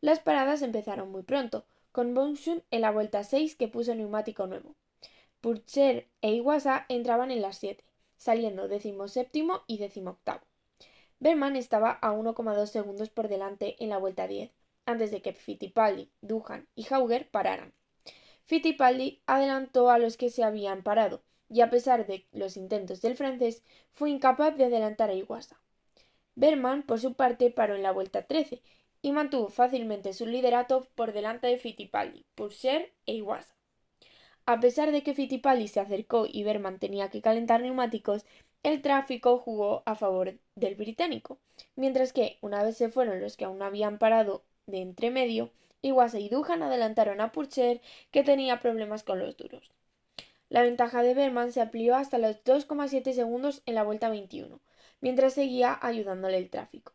Las 0.00 0.20
paradas 0.20 0.62
empezaron 0.62 1.10
muy 1.10 1.22
pronto, 1.22 1.64
con 1.92 2.14
Bonshun 2.14 2.62
en 2.70 2.80
la 2.80 2.90
vuelta 2.90 3.22
6 3.22 3.54
que 3.56 3.68
puso 3.68 3.94
neumático 3.94 4.46
nuevo. 4.46 4.74
Purcher 5.40 6.08
e 6.20 6.34
Iwasa 6.34 6.86
entraban 6.88 7.30
en 7.30 7.42
las 7.42 7.58
7, 7.58 7.84
saliendo 8.16 8.68
séptimo 9.08 9.62
y 9.66 9.82
octavo. 10.06 10.40
Berman 11.18 11.56
estaba 11.56 11.98
a 12.02 12.12
1,2 12.12 12.66
segundos 12.66 13.10
por 13.10 13.28
delante 13.28 13.76
en 13.82 13.90
la 13.90 13.98
vuelta 13.98 14.26
10, 14.26 14.50
antes 14.86 15.10
de 15.10 15.22
que 15.22 15.32
Fittipaldi, 15.32 16.10
Duhan 16.20 16.66
y 16.74 16.86
Hauger 16.92 17.30
pararan. 17.30 17.72
Fittipaldi 18.44 19.20
adelantó 19.26 19.90
a 19.90 19.98
los 19.98 20.16
que 20.16 20.30
se 20.30 20.42
habían 20.42 20.82
parado, 20.82 21.22
y 21.52 21.60
a 21.60 21.70
pesar 21.70 22.06
de 22.06 22.26
los 22.32 22.56
intentos 22.56 23.02
del 23.02 23.16
francés, 23.16 23.62
fue 23.92 24.10
incapaz 24.10 24.56
de 24.56 24.64
adelantar 24.64 25.10
a 25.10 25.14
Iwasa. 25.14 25.60
Berman, 26.34 26.82
por 26.82 26.98
su 26.98 27.14
parte, 27.14 27.50
paró 27.50 27.74
en 27.74 27.82
la 27.82 27.92
vuelta 27.92 28.22
13 28.22 28.62
y 29.02 29.12
mantuvo 29.12 29.48
fácilmente 29.48 30.14
su 30.14 30.26
liderato 30.26 30.88
por 30.94 31.12
delante 31.12 31.48
de 31.48 31.58
Fittipaldi, 31.58 32.24
Purser 32.34 32.92
e 33.06 33.14
Iwasa. 33.16 33.54
A 34.46 34.60
pesar 34.60 34.92
de 34.92 35.02
que 35.02 35.14
Fittipaldi 35.14 35.68
se 35.68 35.80
acercó 35.80 36.26
y 36.26 36.42
Berman 36.42 36.78
tenía 36.78 37.10
que 37.10 37.20
calentar 37.20 37.60
neumáticos, 37.60 38.24
el 38.62 38.80
tráfico 38.80 39.38
jugó 39.38 39.82
a 39.86 39.94
favor 39.94 40.38
del 40.54 40.74
británico, 40.76 41.38
mientras 41.76 42.12
que, 42.12 42.38
una 42.40 42.62
vez 42.62 42.76
se 42.76 42.88
fueron 42.88 43.20
los 43.20 43.36
que 43.36 43.44
aún 43.44 43.60
habían 43.60 43.98
parado 43.98 44.44
de 44.66 44.80
entremedio, 44.80 45.50
Iwasa 45.82 46.18
y 46.18 46.28
Duhan 46.28 46.62
adelantaron 46.62 47.20
a 47.20 47.32
Purcher, 47.32 47.82
que 48.10 48.22
tenía 48.22 48.60
problemas 48.60 49.02
con 49.02 49.18
los 49.18 49.36
duros. 49.36 49.70
La 50.52 50.60
ventaja 50.60 51.02
de 51.02 51.14
Berman 51.14 51.50
se 51.50 51.62
amplió 51.62 51.96
hasta 51.96 52.18
los 52.18 52.44
2,7 52.44 53.14
segundos 53.14 53.62
en 53.64 53.74
la 53.74 53.84
vuelta 53.84 54.10
21, 54.10 54.60
mientras 55.00 55.32
seguía 55.32 55.78
ayudándole 55.80 56.36
el 56.36 56.50
tráfico. 56.50 56.92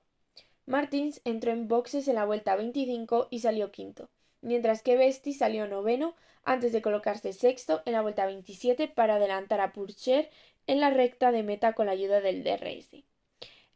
Martins 0.68 1.22
entró 1.26 1.50
en 1.50 1.68
boxes 1.68 2.08
en 2.08 2.14
la 2.14 2.26
vuelta 2.26 2.56
25 2.56 3.30
y 3.32 3.40
salió 3.40 3.72
quinto, 3.72 4.12
mientras 4.42 4.84
que 4.84 4.96
Besti 4.96 5.34
salió 5.34 5.66
noveno 5.66 6.14
antes 6.44 6.72
de 6.72 6.84
colocarse 6.84 7.34
sexto 7.34 7.82
en 7.88 7.94
la 7.94 8.04
vuelta 8.04 8.28
27 8.28 8.90
para 8.90 9.16
adelantar 9.16 9.60
a 9.60 9.74
Purcher 9.74 10.30
en 10.68 10.80
la 10.80 10.92
recta 10.92 11.32
de 11.32 11.42
meta 11.42 11.74
con 11.74 11.88
la 11.88 11.94
ayuda 11.94 12.22
del 12.22 12.44
DRS. 12.44 13.06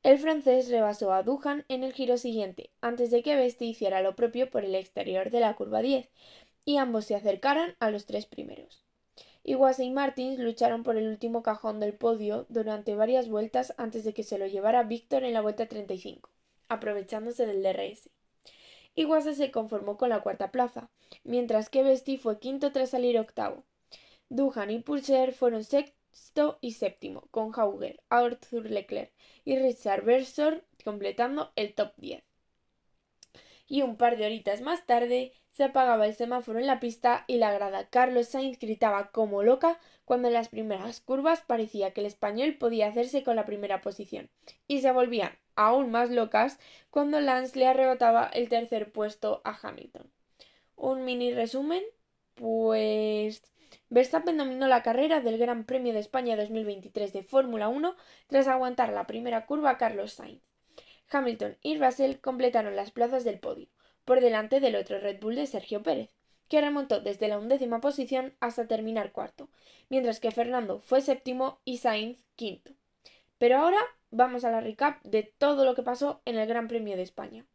El 0.04 0.20
francés 0.20 0.70
rebasó 0.70 1.12
a 1.12 1.24
Duhan 1.24 1.66
en 1.70 1.84
el 1.84 1.94
giro 1.94 2.18
siguiente, 2.18 2.70
antes 2.82 3.10
de 3.10 3.24
que 3.24 3.36
Besti 3.36 3.70
hiciera 3.70 4.04
lo 4.04 4.16
propio 4.16 4.52
por 4.52 4.64
el 4.64 4.76
exterior 4.76 5.32
de 5.32 5.40
la 5.40 5.56
curva 5.56 5.82
10, 5.82 6.08
y 6.66 6.78
ambos 6.78 7.06
se 7.06 7.16
acercaran 7.16 7.76
a 7.80 7.90
los 7.90 8.06
tres 8.06 8.28
primeros. 8.28 8.86
Iwasa 9.44 9.84
y 9.84 9.90
Martins 9.90 10.38
lucharon 10.38 10.84
por 10.84 10.98
el 10.98 11.08
último 11.08 11.42
cajón 11.42 11.80
del 11.80 11.94
podio 11.94 12.46
durante 12.50 12.96
varias 12.96 13.28
vueltas 13.28 13.74
antes 13.78 14.04
de 14.04 14.14
que 14.14 14.24
se 14.24 14.38
lo 14.38 14.46
llevara 14.46 14.84
Víctor 14.84 15.24
en 15.24 15.34
la 15.34 15.42
vuelta 15.42 15.68
35, 15.68 16.30
aprovechándose 16.68 17.48
del 17.48 17.64
DRS. 17.64 18.10
y 18.94 19.06
Guasa 19.06 19.34
se 19.34 19.52
conformó 19.52 19.98
con 19.98 20.10
la 20.10 20.22
cuarta 20.22 20.52
plaza, 20.52 20.92
mientras 21.24 21.70
que 21.70 21.82
Besti 21.82 22.18
fue 22.18 22.40
quinto 22.40 22.72
tras 22.72 22.92
salir 22.92 23.18
octavo. 23.18 23.64
Duhan 24.30 24.70
y 24.70 24.80
Pulser 24.80 25.34
fueron 25.34 25.64
sexto 25.64 26.60
y 26.62 26.74
séptimo, 26.74 27.28
con 27.32 27.52
Hauger, 27.54 28.02
Arthur 28.10 28.70
Leclerc 28.70 29.12
y 29.44 29.58
Richard 29.58 30.04
Bersor 30.04 30.64
completando 30.84 31.52
el 31.56 31.74
top 31.74 31.94
10. 31.98 32.24
Y 33.68 33.82
un 33.82 33.96
par 33.96 34.18
de 34.18 34.26
horitas 34.26 34.62
más 34.62 34.86
tarde 34.86 35.34
se 35.52 35.64
apagaba 35.66 36.06
el 36.06 36.16
semáforo 36.16 36.60
en 36.60 36.68
la 36.68 36.80
pista 36.80 37.26
y 37.28 37.38
la 37.38 37.52
grada 37.52 37.88
Carlos 37.90 38.28
Sainz 38.28 38.58
gritaba 38.60 39.12
como 39.12 39.44
loca 39.44 39.80
cuando 40.06 40.28
en 40.28 40.34
las 40.34 40.50
primeras 40.50 41.02
curvas 41.02 41.42
parecía 41.42 41.92
que 41.92 42.02
el 42.02 42.08
español 42.08 42.56
podía 42.58 42.88
hacerse 42.88 43.24
con 43.24 43.36
la 43.36 43.46
primera 43.46 43.82
posición, 43.82 44.30
y 44.68 44.82
se 44.82 44.92
volvían 44.92 45.38
aún 45.56 45.92
más 45.92 46.10
locas 46.10 46.60
cuando 46.90 47.20
Lance 47.20 47.58
le 47.58 47.68
arrebataba 47.68 48.26
el 48.34 48.50
tercer 48.50 48.92
puesto 48.92 49.42
a 49.44 49.58
Hamilton. 49.62 50.12
Un 50.76 51.06
mini 51.06 51.34
resumen, 51.34 51.84
pues 52.36 53.44
Verstappen 53.90 54.38
dominó 54.38 54.68
la 54.68 54.84
carrera 54.84 55.22
del 55.22 55.38
Gran 55.38 55.66
Premio 55.66 55.94
de 55.94 56.00
España 56.00 56.36
2023 56.36 57.14
de 57.14 57.24
Fórmula 57.24 57.68
1 57.68 57.96
tras 58.28 58.48
aguantar 58.48 58.92
la 58.92 59.06
primera 59.06 59.46
curva 59.46 59.72
a 59.72 59.78
Carlos 59.78 60.14
Sainz. 60.14 60.42
Hamilton 61.10 61.58
y 61.62 61.78
Russell 61.78 62.16
completaron 62.22 62.76
las 62.76 62.92
plazas 62.92 63.24
del 63.24 63.40
podio, 63.40 63.68
por 64.06 64.22
delante 64.22 64.60
del 64.60 64.76
otro 64.76 65.00
Red 65.00 65.20
Bull 65.20 65.36
de 65.36 65.48
Sergio 65.48 65.84
Pérez, 65.84 66.10
que 66.48 66.62
remontó 66.62 67.00
desde 67.00 67.28
la 67.28 67.40
undécima 67.40 67.80
posición 67.80 68.34
hasta 68.40 68.68
terminar 68.68 69.12
cuarto, 69.12 69.50
mientras 69.90 70.20
que 70.20 70.32
Fernando 70.32 70.80
fue 70.80 71.02
séptimo 71.02 71.60
y 71.64 71.78
Sainz 71.78 72.26
quinto. 72.36 72.74
Pero 73.38 73.58
ahora 73.58 73.80
vamos 74.12 74.44
a 74.44 74.52
la 74.52 74.62
recap 74.62 75.02
de 75.04 75.24
todo 75.24 75.66
lo 75.66 75.76
que 75.76 75.84
pasó 75.84 76.22
en 76.26 76.38
el 76.38 76.48
Gran 76.48 76.68
Premio 76.68 76.98
de 76.98 77.04
España, 77.04 77.46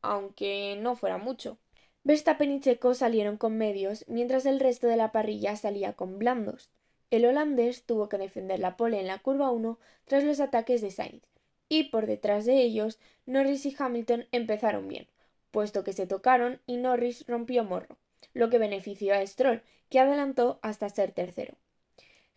aunque 0.00 0.78
no 0.80 0.96
fuera 0.96 1.18
mucho. 1.18 1.58
Verstappen 2.04 2.52
y 2.52 2.60
Checo 2.60 2.94
salieron 2.94 3.36
con 3.36 3.58
medios, 3.58 4.04
mientras 4.08 4.46
el 4.46 4.60
resto 4.60 4.86
de 4.86 4.96
la 4.96 5.12
parrilla 5.12 5.54
salía 5.56 5.92
con 5.92 6.18
blandos. 6.18 6.70
El 7.10 7.26
holandés 7.26 7.84
tuvo 7.84 8.08
que 8.08 8.18
defender 8.18 8.60
la 8.60 8.76
pole 8.76 9.00
en 9.00 9.06
la 9.06 9.18
curva 9.18 9.50
1 9.50 9.78
tras 10.06 10.24
los 10.24 10.40
ataques 10.40 10.80
de 10.80 10.90
Sainz, 10.90 11.22
y 11.68 11.84
por 11.84 12.06
detrás 12.06 12.46
de 12.46 12.62
ellos 12.62 12.98
Norris 13.26 13.66
y 13.66 13.76
Hamilton 13.78 14.26
empezaron 14.32 14.88
bien, 14.88 15.06
puesto 15.50 15.84
que 15.84 15.92
se 15.92 16.06
tocaron 16.06 16.60
y 16.66 16.76
Norris 16.76 17.26
rompió 17.26 17.64
morro, 17.64 17.96
lo 18.34 18.50
que 18.50 18.58
benefició 18.58 19.14
a 19.14 19.26
Stroll, 19.26 19.62
que 19.88 20.00
adelantó 20.00 20.58
hasta 20.62 20.88
ser 20.88 21.12
tercero. 21.12 21.54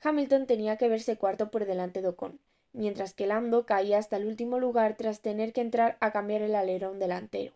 Hamilton 0.03 0.47
tenía 0.47 0.77
que 0.77 0.89
verse 0.89 1.17
cuarto 1.17 1.51
por 1.51 1.65
delante 1.65 2.01
de 2.01 2.09
Ocon, 2.09 2.39
mientras 2.73 3.13
que 3.13 3.27
Lando 3.27 3.65
caía 3.65 3.97
hasta 3.97 4.17
el 4.17 4.25
último 4.25 4.59
lugar 4.59 4.95
tras 4.97 5.21
tener 5.21 5.53
que 5.53 5.61
entrar 5.61 5.97
a 5.99 6.11
cambiar 6.11 6.41
el 6.41 6.55
alerón 6.55 6.99
delantero. 6.99 7.53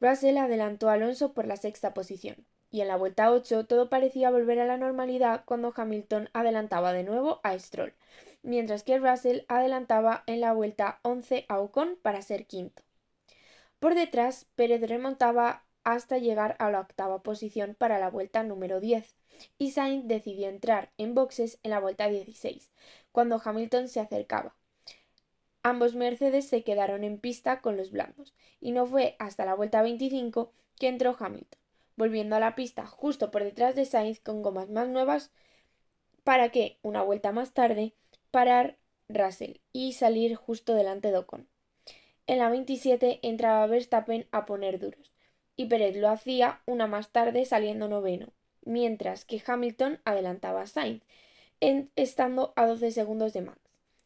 Russell 0.00 0.36
adelantó 0.38 0.88
a 0.88 0.94
Alonso 0.94 1.32
por 1.32 1.46
la 1.46 1.56
sexta 1.56 1.94
posición, 1.94 2.44
y 2.70 2.80
en 2.80 2.88
la 2.88 2.96
vuelta 2.96 3.30
8 3.30 3.66
todo 3.66 3.88
parecía 3.88 4.30
volver 4.30 4.58
a 4.58 4.66
la 4.66 4.76
normalidad 4.76 5.44
cuando 5.44 5.72
Hamilton 5.74 6.28
adelantaba 6.32 6.92
de 6.92 7.04
nuevo 7.04 7.40
a 7.44 7.56
Stroll, 7.58 7.94
mientras 8.42 8.82
que 8.82 8.98
Russell 8.98 9.42
adelantaba 9.48 10.24
en 10.26 10.40
la 10.40 10.52
vuelta 10.52 10.98
11 11.02 11.46
a 11.48 11.60
Ocon 11.60 11.96
para 12.02 12.20
ser 12.20 12.46
quinto. 12.46 12.82
Por 13.84 13.94
detrás, 13.94 14.46
Pérez 14.54 14.80
remontaba 14.88 15.62
hasta 15.82 16.16
llegar 16.16 16.56
a 16.58 16.70
la 16.70 16.80
octava 16.80 17.22
posición 17.22 17.74
para 17.74 17.98
la 17.98 18.08
vuelta 18.08 18.42
número 18.42 18.80
10, 18.80 19.14
y 19.58 19.72
Sainz 19.72 20.08
decidió 20.08 20.48
entrar 20.48 20.90
en 20.96 21.14
boxes 21.14 21.58
en 21.62 21.70
la 21.72 21.80
vuelta 21.80 22.08
16, 22.08 22.70
cuando 23.12 23.42
Hamilton 23.44 23.88
se 23.88 24.00
acercaba. 24.00 24.56
Ambos 25.62 25.94
Mercedes 25.94 26.48
se 26.48 26.64
quedaron 26.64 27.04
en 27.04 27.18
pista 27.18 27.60
con 27.60 27.76
los 27.76 27.90
blandos, 27.90 28.32
y 28.58 28.72
no 28.72 28.86
fue 28.86 29.16
hasta 29.18 29.44
la 29.44 29.54
vuelta 29.54 29.82
25 29.82 30.54
que 30.78 30.88
entró 30.88 31.14
Hamilton, 31.20 31.60
volviendo 31.96 32.36
a 32.36 32.40
la 32.40 32.54
pista 32.54 32.86
justo 32.86 33.30
por 33.30 33.44
detrás 33.44 33.74
de 33.74 33.84
Sainz 33.84 34.18
con 34.18 34.40
gomas 34.40 34.70
más 34.70 34.88
nuevas 34.88 35.30
para 36.22 36.48
que, 36.48 36.78
una 36.80 37.02
vuelta 37.02 37.32
más 37.32 37.52
tarde, 37.52 37.92
parar 38.30 38.78
Russell 39.10 39.58
y 39.74 39.92
salir 39.92 40.36
justo 40.36 40.74
delante 40.74 41.10
de 41.10 41.18
Ocon. 41.18 41.53
En 42.26 42.38
la 42.38 42.48
27 42.48 43.20
entraba 43.22 43.66
Verstappen 43.66 44.26
a 44.32 44.46
poner 44.46 44.78
duros, 44.78 45.12
y 45.56 45.66
Pérez 45.66 45.96
lo 45.96 46.08
hacía 46.08 46.62
una 46.64 46.86
más 46.86 47.10
tarde 47.10 47.44
saliendo 47.44 47.86
noveno, 47.86 48.32
mientras 48.64 49.24
que 49.24 49.42
Hamilton 49.46 50.00
adelantaba 50.04 50.62
a 50.62 50.66
Sainz, 50.66 51.02
estando 51.60 52.52
a 52.56 52.66
12 52.66 52.92
segundos 52.92 53.32
de 53.34 53.42
Max. 53.42 53.60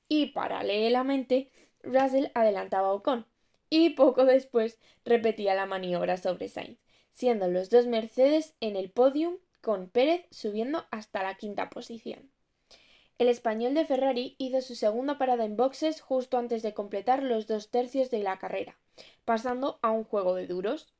Y 0.08 0.26
paralelamente, 0.26 1.48
Russell 1.82 2.26
adelantaba 2.34 2.88
a 2.88 2.92
Ocon, 2.92 3.26
y 3.70 3.90
poco 3.90 4.24
después 4.24 4.78
repetía 5.04 5.54
la 5.54 5.66
maniobra 5.66 6.16
sobre 6.16 6.48
Sainz, 6.48 6.78
siendo 7.12 7.48
los 7.48 7.70
dos 7.70 7.86
Mercedes 7.86 8.54
en 8.60 8.74
el 8.76 8.90
podium 8.90 9.36
con 9.60 9.88
Pérez 9.88 10.26
subiendo 10.30 10.86
hasta 10.90 11.22
la 11.22 11.34
quinta 11.36 11.70
posición. 11.70 12.30
El 13.18 13.28
español 13.28 13.74
de 13.74 13.84
Ferrari 13.84 14.36
hizo 14.38 14.60
su 14.60 14.76
segunda 14.76 15.18
parada 15.18 15.44
en 15.44 15.56
boxes 15.56 16.00
justo 16.00 16.38
antes 16.38 16.62
de 16.62 16.72
completar 16.72 17.24
los 17.24 17.48
dos 17.48 17.68
tercios 17.68 18.10
de 18.10 18.20
la 18.20 18.38
carrera, 18.38 18.78
pasando 19.24 19.80
a 19.82 19.90
un 19.90 20.04
juego 20.04 20.36
de 20.36 20.46
duros. 20.46 20.94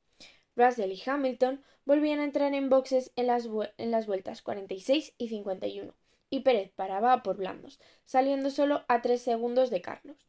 Russell 0.56 0.90
y 0.90 1.00
Hamilton 1.06 1.62
volvían 1.84 2.18
a 2.18 2.24
entrar 2.24 2.54
en 2.54 2.70
boxes 2.70 3.12
en 3.14 3.28
las, 3.28 3.46
vueltas 3.46 4.42
46 4.42 5.14
y 5.16 5.28
51, 5.28 5.94
y 6.28 6.40
Pérez 6.40 6.72
paraba 6.74 7.22
por 7.22 7.36
blandos, 7.36 7.78
saliendo 8.04 8.50
solo 8.50 8.84
a 8.88 9.00
tres 9.00 9.22
segundos 9.22 9.70
de 9.70 9.80
Carlos. 9.80 10.26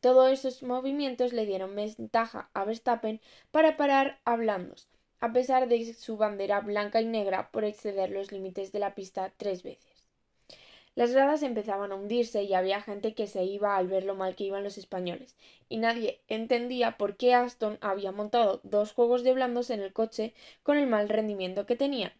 Todos 0.00 0.32
esos 0.32 0.62
movimientos 0.62 1.34
le 1.34 1.44
dieron 1.44 1.76
ventaja 1.76 2.48
a 2.54 2.64
Verstappen 2.64 3.20
para 3.50 3.76
parar 3.76 4.20
a 4.24 4.36
blandos, 4.36 4.88
a 5.20 5.34
pesar 5.34 5.68
de 5.68 5.92
su 5.92 6.16
bandera 6.16 6.60
blanca 6.60 7.02
y 7.02 7.04
negra 7.04 7.50
por 7.50 7.66
exceder 7.66 8.10
los 8.10 8.32
límites 8.32 8.72
de 8.72 8.78
la 8.78 8.94
pista 8.94 9.34
tres 9.36 9.62
veces. 9.62 9.95
Las 10.96 11.12
gradas 11.12 11.42
empezaban 11.42 11.92
a 11.92 11.94
hundirse 11.94 12.42
y 12.42 12.54
había 12.54 12.80
gente 12.80 13.14
que 13.14 13.26
se 13.26 13.44
iba 13.44 13.76
al 13.76 13.86
ver 13.86 14.04
lo 14.04 14.14
mal 14.14 14.34
que 14.34 14.44
iban 14.44 14.64
los 14.64 14.78
españoles, 14.78 15.36
y 15.68 15.76
nadie 15.76 16.22
entendía 16.26 16.96
por 16.96 17.18
qué 17.18 17.34
Aston 17.34 17.76
había 17.82 18.12
montado 18.12 18.60
dos 18.64 18.94
juegos 18.94 19.22
de 19.22 19.34
blandos 19.34 19.68
en 19.68 19.82
el 19.82 19.92
coche 19.92 20.32
con 20.62 20.78
el 20.78 20.86
mal 20.86 21.10
rendimiento 21.10 21.66
que 21.66 21.76
tenían. 21.76 22.12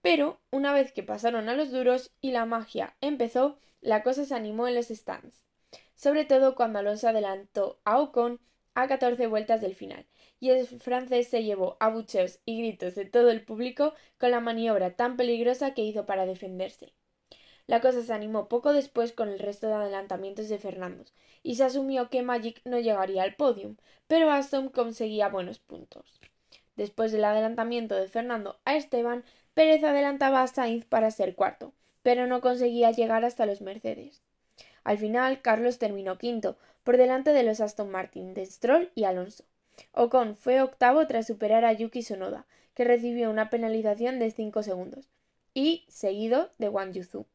Pero, 0.00 0.40
una 0.50 0.72
vez 0.72 0.90
que 0.92 1.02
pasaron 1.02 1.50
a 1.50 1.54
los 1.54 1.70
duros 1.70 2.10
y 2.22 2.30
la 2.30 2.46
magia 2.46 2.96
empezó, 3.02 3.58
la 3.82 4.02
cosa 4.02 4.24
se 4.24 4.34
animó 4.34 4.66
en 4.66 4.74
los 4.74 4.86
stands. 4.86 5.44
Sobre 5.94 6.24
todo 6.24 6.54
cuando 6.54 6.78
Alonso 6.78 7.08
adelantó 7.08 7.78
a 7.84 8.00
Ocon 8.00 8.40
a 8.74 8.88
14 8.88 9.26
vueltas 9.26 9.60
del 9.60 9.74
final, 9.74 10.06
y 10.40 10.48
el 10.48 10.66
francés 10.66 11.28
se 11.28 11.44
llevó 11.44 11.76
abucheos 11.78 12.40
y 12.46 12.58
gritos 12.58 12.94
de 12.94 13.04
todo 13.04 13.30
el 13.30 13.44
público 13.44 13.92
con 14.18 14.30
la 14.30 14.40
maniobra 14.40 14.94
tan 14.96 15.18
peligrosa 15.18 15.74
que 15.74 15.82
hizo 15.82 16.06
para 16.06 16.24
defenderse. 16.24 16.94
La 17.68 17.82
cosa 17.82 18.02
se 18.02 18.14
animó 18.14 18.48
poco 18.48 18.72
después 18.72 19.12
con 19.12 19.28
el 19.28 19.38
resto 19.38 19.68
de 19.68 19.74
adelantamientos 19.74 20.48
de 20.48 20.58
Fernando, 20.58 21.04
y 21.42 21.56
se 21.56 21.64
asumió 21.64 22.08
que 22.08 22.22
Magic 22.22 22.62
no 22.64 22.78
llegaría 22.80 23.22
al 23.22 23.36
podium, 23.36 23.76
pero 24.06 24.30
Aston 24.30 24.70
conseguía 24.70 25.28
buenos 25.28 25.58
puntos. 25.58 26.18
Después 26.76 27.12
del 27.12 27.24
adelantamiento 27.24 27.94
de 27.94 28.08
Fernando 28.08 28.58
a 28.64 28.74
Esteban, 28.74 29.22
Pérez 29.52 29.84
adelantaba 29.84 30.42
a 30.42 30.46
Sainz 30.46 30.86
para 30.86 31.10
ser 31.10 31.34
cuarto, 31.34 31.74
pero 32.02 32.26
no 32.26 32.40
conseguía 32.40 32.90
llegar 32.90 33.26
hasta 33.26 33.44
los 33.44 33.60
Mercedes. 33.60 34.22
Al 34.82 34.96
final, 34.96 35.42
Carlos 35.42 35.78
terminó 35.78 36.16
quinto, 36.16 36.56
por 36.84 36.96
delante 36.96 37.34
de 37.34 37.42
los 37.42 37.60
Aston 37.60 37.90
Martin 37.90 38.32
de 38.32 38.46
Stroll 38.46 38.90
y 38.94 39.04
Alonso. 39.04 39.44
Ocon 39.92 40.36
fue 40.36 40.62
octavo 40.62 41.06
tras 41.06 41.26
superar 41.26 41.66
a 41.66 41.74
Yuki 41.74 42.02
Sonoda, 42.02 42.46
que 42.72 42.84
recibió 42.84 43.28
una 43.28 43.50
penalización 43.50 44.18
de 44.18 44.30
cinco 44.30 44.62
segundos, 44.62 45.10
y 45.52 45.84
seguido 45.88 46.50
de 46.56 46.70
Wang 46.70 46.92
Yuzu. 46.92 47.26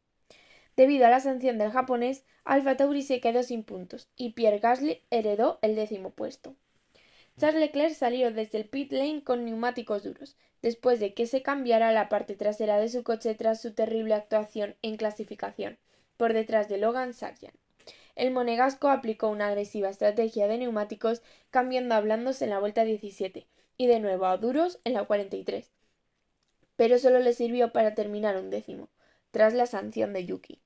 Debido 0.76 1.06
a 1.06 1.10
la 1.10 1.20
sanción 1.20 1.58
del 1.58 1.72
japonés, 1.72 2.24
Alfa 2.44 2.76
Tauri 2.76 3.04
se 3.04 3.20
quedó 3.20 3.44
sin 3.44 3.64
puntos 3.64 4.10
y 4.16 4.32
Pierre 4.32 4.60
Gasly 4.60 5.02
heredó 5.12 5.60
el 5.62 5.76
décimo 5.76 6.10
puesto. 6.10 6.56
Charles 7.38 7.60
Leclerc 7.60 7.94
salió 7.94 8.32
desde 8.32 8.60
el 8.60 8.66
pit 8.66 8.92
lane 8.92 9.24
con 9.24 9.46
neumáticos 9.46 10.04
duros, 10.04 10.36
después 10.62 11.00
de 11.00 11.14
que 11.14 11.26
se 11.26 11.42
cambiara 11.42 11.92
la 11.92 12.10
parte 12.10 12.36
trasera 12.36 12.78
de 12.78 12.90
su 12.90 13.04
coche 13.04 13.34
tras 13.36 13.62
su 13.62 13.74
terrible 13.74 14.14
actuación 14.14 14.76
en 14.82 14.98
clasificación, 14.98 15.78
por 16.18 16.34
detrás 16.34 16.70
de 16.70 16.78
Logan 16.78 17.14
Sargent. 17.14 17.56
El 18.16 18.32
monegasco 18.32 18.90
aplicó 18.90 19.30
una 19.30 19.48
agresiva 19.48 19.90
estrategia 19.90 20.48
de 20.48 20.60
neumáticos, 20.60 21.22
cambiando 21.50 21.96
a 21.96 22.02
blandos 22.02 22.42
en 22.42 22.52
la 22.52 22.60
vuelta 22.60 22.84
17 22.84 23.48
y 23.78 23.88
de 23.88 24.00
nuevo 24.00 24.26
a 24.26 24.38
duros 24.38 24.80
en 24.84 24.94
la 24.94 25.06
43. 25.06 25.72
Pero 26.76 27.00
solo 27.00 27.20
le 27.20 27.34
sirvió 27.34 27.74
para 27.74 27.96
terminar 27.96 28.38
un 28.38 28.50
décimo, 28.50 28.90
tras 29.32 29.54
la 29.54 29.66
sanción 29.66 30.14
de 30.14 30.26
Yuki. 30.26 30.63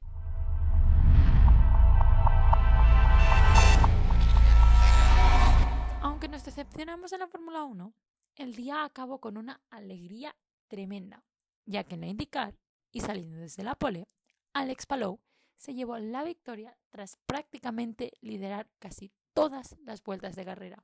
Decepcionamos 6.57 7.13
en 7.13 7.19
la 7.19 7.27
Fórmula 7.27 7.65
1, 7.65 7.93
el 8.35 8.55
día 8.55 8.83
acabó 8.83 9.21
con 9.21 9.37
una 9.37 9.61
alegría 9.69 10.35
tremenda, 10.67 11.23
ya 11.67 11.83
que 11.83 11.93
en 11.93 12.01
la 12.01 12.07
IndyCar, 12.07 12.57
y 12.91 13.01
saliendo 13.01 13.37
desde 13.37 13.61
la 13.61 13.75
pole, 13.75 14.07
Alex 14.53 14.87
Palou 14.87 15.19
se 15.55 15.75
llevó 15.75 15.99
la 15.99 16.23
victoria 16.23 16.75
tras 16.89 17.15
prácticamente 17.27 18.13
liderar 18.21 18.67
casi 18.79 19.11
todas 19.35 19.75
las 19.83 20.01
vueltas 20.01 20.35
de 20.35 20.45
carrera. 20.45 20.83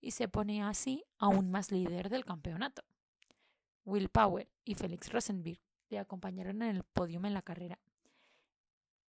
y 0.00 0.10
se 0.10 0.26
pone 0.26 0.64
así 0.64 1.04
aún 1.16 1.48
más 1.48 1.70
líder 1.70 2.08
del 2.08 2.24
campeonato. 2.24 2.82
Will 3.84 4.08
Power 4.08 4.50
y 4.64 4.74
Felix 4.74 5.12
Rosenberg 5.12 5.60
le 5.90 6.00
acompañaron 6.00 6.60
en 6.62 6.74
el 6.74 6.82
podio 6.82 7.24
en 7.24 7.34
la 7.34 7.42
carrera, 7.42 7.78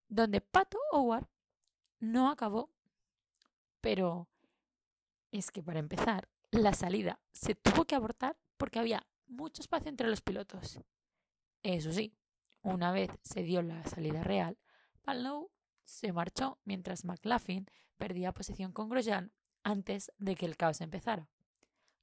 donde 0.08 0.42
Pato 0.42 0.76
Howard 0.92 1.26
no 2.00 2.28
acabó, 2.28 2.70
pero 3.80 4.28
es 5.30 5.50
que 5.50 5.62
para 5.62 5.78
empezar, 5.78 6.28
la 6.50 6.72
salida 6.72 7.20
se 7.32 7.54
tuvo 7.54 7.84
que 7.84 7.94
abortar 7.94 8.36
porque 8.56 8.78
había 8.78 9.06
mucho 9.26 9.62
espacio 9.62 9.88
entre 9.88 10.08
los 10.08 10.20
pilotos. 10.20 10.80
Eso 11.62 11.92
sí, 11.92 12.16
una 12.62 12.92
vez 12.92 13.10
se 13.22 13.42
dio 13.42 13.62
la 13.62 13.84
salida 13.84 14.22
real, 14.22 14.58
Palou 15.02 15.50
se 15.84 16.12
marchó 16.12 16.58
mientras 16.64 17.04
McLaughlin 17.04 17.66
perdía 17.96 18.32
posición 18.32 18.72
con 18.72 18.88
Grosjean 18.88 19.32
antes 19.62 20.12
de 20.18 20.34
que 20.34 20.46
el 20.46 20.56
caos 20.56 20.80
empezara. 20.80 21.28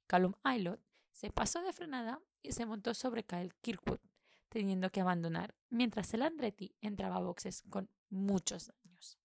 Callum 0.06 0.34
Aylot 0.42 0.80
se 1.12 1.30
pasó 1.30 1.62
de 1.62 1.72
frenada 1.72 2.20
y 2.42 2.52
se 2.52 2.66
montó 2.66 2.94
sobre 2.94 3.24
Kyle 3.24 3.54
Kirkwood, 3.60 4.00
teniendo 4.48 4.90
que 4.90 5.00
abandonar, 5.00 5.54
mientras 5.70 6.12
el 6.14 6.22
Andretti 6.22 6.74
entraba 6.80 7.16
a 7.16 7.20
boxes 7.20 7.62
con 7.70 7.88
muchos 8.10 8.68
daños. 8.68 9.18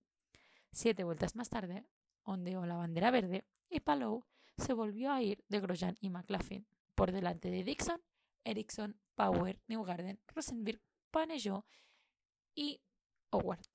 Siete 0.71 1.03
vueltas 1.03 1.35
más 1.35 1.49
tarde, 1.49 1.85
ondeó 2.23 2.65
la 2.65 2.75
bandera 2.75 3.11
verde 3.11 3.45
y 3.69 3.79
Palou 3.81 4.25
se 4.57 4.73
volvió 4.73 5.11
a 5.11 5.21
ir 5.21 5.43
de 5.47 5.59
Grosjean 5.59 5.97
y 5.99 6.09
McLaughlin 6.09 6.67
por 6.95 7.11
delante 7.11 7.49
de 7.49 7.63
Dixon, 7.63 8.01
Ericsson, 8.43 8.99
Power, 9.15 9.61
Newgarden, 9.67 10.19
Rosenberg, 10.27 10.81
Panejo 11.11 11.65
y 12.55 12.81
Howard. 13.31 13.67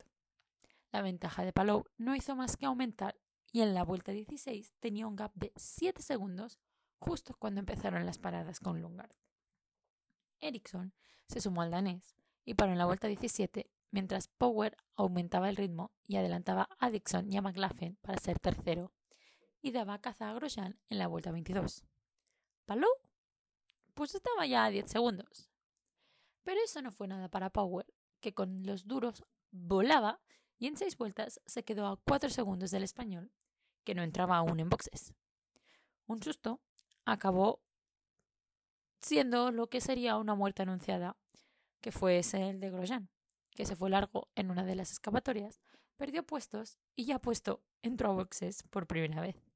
La 0.93 1.03
ventaja 1.03 1.45
de 1.45 1.53
Palou 1.53 1.85
no 1.97 2.15
hizo 2.15 2.37
más 2.37 2.57
que 2.57 2.67
aumentar 2.67 3.17
y 3.53 3.63
en 3.63 3.75
la 3.75 3.85
vuelta 3.85 4.13
16 4.13 4.75
tenía 4.81 5.07
un 5.07 5.17
gap 5.17 5.33
de 5.35 5.53
7 5.57 6.03
segundos 6.03 6.59
justo 6.99 7.35
cuando 7.39 7.61
empezaron 7.61 8.07
las 8.07 8.19
paradas 8.19 8.61
con 8.61 8.81
Lungard. 8.81 9.15
Ericsson 10.41 10.93
se 11.29 11.41
sumó 11.41 11.63
al 11.63 11.71
danés 11.71 12.15
y 12.45 12.55
paró 12.55 12.73
en 12.73 12.79
la 12.79 12.87
vuelta 12.87 13.09
17 13.09 13.71
mientras 13.91 14.29
Power 14.29 14.77
aumentaba 14.97 15.49
el 15.49 15.57
ritmo 15.57 15.93
y 16.07 16.17
adelantaba 16.17 16.69
a 16.79 16.91
Dixon 16.91 17.33
y 17.33 17.37
a 17.37 17.43
McLaughlin 17.43 17.97
para 18.03 18.19
ser 18.19 18.39
tercero 18.39 18.93
y 19.65 19.73
daba 19.73 19.99
caza 19.99 20.29
a 20.29 20.35
Grosjean 20.35 20.79
en 20.91 20.99
la 20.99 21.07
vuelta 21.07 21.33
22. 21.33 21.85
¿Palou? 22.67 22.91
Pues 23.95 24.15
estaba 24.15 24.45
ya 24.45 24.67
a 24.67 24.71
10 24.71 24.91
segundos. 24.91 25.49
Pero 26.43 26.61
eso 26.63 26.83
no 26.83 26.93
fue 26.93 27.09
nada 27.09 27.31
para 27.31 27.49
Power, 27.49 27.87
que 28.21 28.35
con 28.35 28.67
los 28.67 28.87
duros 28.87 29.25
volaba 29.51 30.21
y 30.59 30.67
en 30.67 30.77
seis 30.77 30.99
vueltas 30.99 31.41
se 31.47 31.65
quedó 31.65 31.87
a 31.87 31.97
4 31.97 32.29
segundos 32.29 32.73
del 32.73 32.83
español, 32.83 33.33
que 33.85 33.95
no 33.95 34.03
entraba 34.03 34.37
aún 34.37 34.61
en 34.61 34.69
boxes. 34.69 35.15
Un 36.07 36.23
susto 36.23 36.61
acabó 37.07 37.63
siendo 39.01 39.51
lo 39.51 39.69
que 39.69 39.81
sería 39.81 40.19
una 40.19 40.35
muerte 40.35 40.61
anunciada, 40.61 41.17
que 41.81 41.91
fue 41.91 42.19
ese 42.19 42.51
el 42.51 42.61
de 42.61 42.71
Grosjean, 42.71 43.09
que 43.53 43.65
se 43.65 43.77
fue 43.77 43.89
largo 43.89 44.29
en 44.35 44.51
una 44.51 44.65
de 44.65 44.75
las 44.75 44.93
escapatorias, 44.93 45.63
perdió 45.97 46.23
puestos 46.23 46.77
y 46.95 47.07
ya 47.07 47.19
puesto 47.19 47.63
entró 47.81 48.11
a 48.11 48.15
boxes 48.15 48.63
por 48.65 48.87
primera 48.87 49.23
vez. 49.23 49.54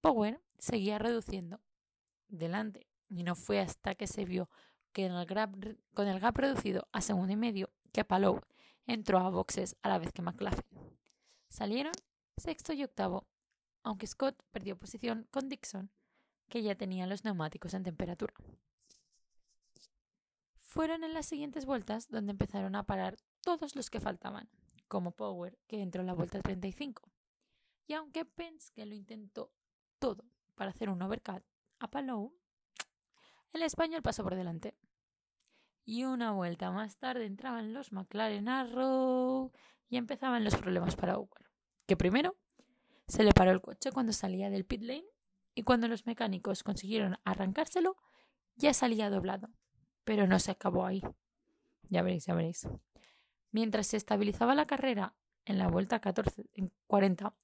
Power 0.00 0.40
seguía 0.58 0.98
reduciendo 0.98 1.60
delante 2.28 2.86
y 3.08 3.22
no 3.22 3.34
fue 3.34 3.60
hasta 3.60 3.94
que 3.94 4.06
se 4.06 4.24
vio 4.24 4.48
que 4.92 5.06
el 5.06 5.78
con 5.94 6.08
el 6.08 6.20
gap 6.20 6.36
reducido 6.36 6.88
a 6.92 7.00
segundo 7.00 7.32
y 7.32 7.36
medio 7.36 7.70
que 7.92 8.04
Palou 8.04 8.40
entró 8.86 9.18
a 9.18 9.30
boxes 9.30 9.76
a 9.82 9.88
la 9.88 9.98
vez 9.98 10.12
que 10.12 10.22
McLaughlin. 10.22 10.64
Salieron 11.48 11.92
sexto 12.36 12.72
y 12.72 12.84
octavo, 12.84 13.26
aunque 13.82 14.06
Scott 14.06 14.42
perdió 14.50 14.76
posición 14.76 15.26
con 15.30 15.48
Dixon, 15.48 15.90
que 16.48 16.62
ya 16.62 16.74
tenía 16.74 17.06
los 17.06 17.24
neumáticos 17.24 17.74
en 17.74 17.84
temperatura. 17.84 18.34
Fueron 20.56 21.04
en 21.04 21.14
las 21.14 21.26
siguientes 21.26 21.66
vueltas 21.66 22.08
donde 22.08 22.30
empezaron 22.30 22.74
a 22.74 22.84
parar 22.84 23.16
todos 23.42 23.74
los 23.76 23.90
que 23.90 24.00
faltaban, 24.00 24.48
como 24.88 25.12
Power, 25.12 25.58
que 25.66 25.82
entró 25.82 26.00
en 26.00 26.06
la 26.06 26.14
vuelta 26.14 26.40
35. 26.40 27.10
Y 27.86 27.94
aunque 27.94 28.24
Penske 28.24 28.86
lo 28.86 28.94
intentó 28.94 29.52
todo 30.00 30.24
para 30.56 30.70
hacer 30.70 30.90
un 30.90 31.00
overcut 31.00 31.44
a 31.78 31.88
Palou, 31.88 32.34
el 33.52 33.62
español 33.62 34.02
pasó 34.02 34.24
por 34.24 34.34
delante. 34.34 34.76
Y 35.84 36.04
una 36.04 36.32
vuelta 36.32 36.70
más 36.70 36.98
tarde 36.98 37.26
entraban 37.26 37.72
los 37.72 37.92
McLaren 37.92 38.48
Arrow 38.48 39.52
y 39.88 39.96
empezaban 39.96 40.44
los 40.44 40.56
problemas 40.56 40.96
para 40.96 41.16
Howard. 41.16 41.46
Que 41.86 41.96
primero 41.96 42.36
se 43.06 43.24
le 43.24 43.32
paró 43.32 43.50
el 43.50 43.60
coche 43.60 43.90
cuando 43.90 44.12
salía 44.12 44.50
del 44.50 44.64
pit 44.64 44.82
lane 44.82 45.06
y 45.54 45.62
cuando 45.62 45.88
los 45.88 46.06
mecánicos 46.06 46.62
consiguieron 46.62 47.16
arrancárselo 47.24 47.96
ya 48.56 48.72
salía 48.74 49.10
doblado. 49.10 49.48
Pero 50.04 50.26
no 50.26 50.38
se 50.38 50.52
acabó 50.52 50.86
ahí. 50.86 51.02
Ya 51.88 52.02
veréis, 52.02 52.26
ya 52.26 52.34
veréis. 52.34 52.68
Mientras 53.50 53.88
se 53.88 53.96
estabilizaba 53.96 54.54
la 54.54 54.66
carrera 54.66 55.14
en 55.44 55.58
la 55.58 55.68
vuelta 55.68 56.00
14, 56.00 56.46
en 56.54 56.72
40, 56.86 57.34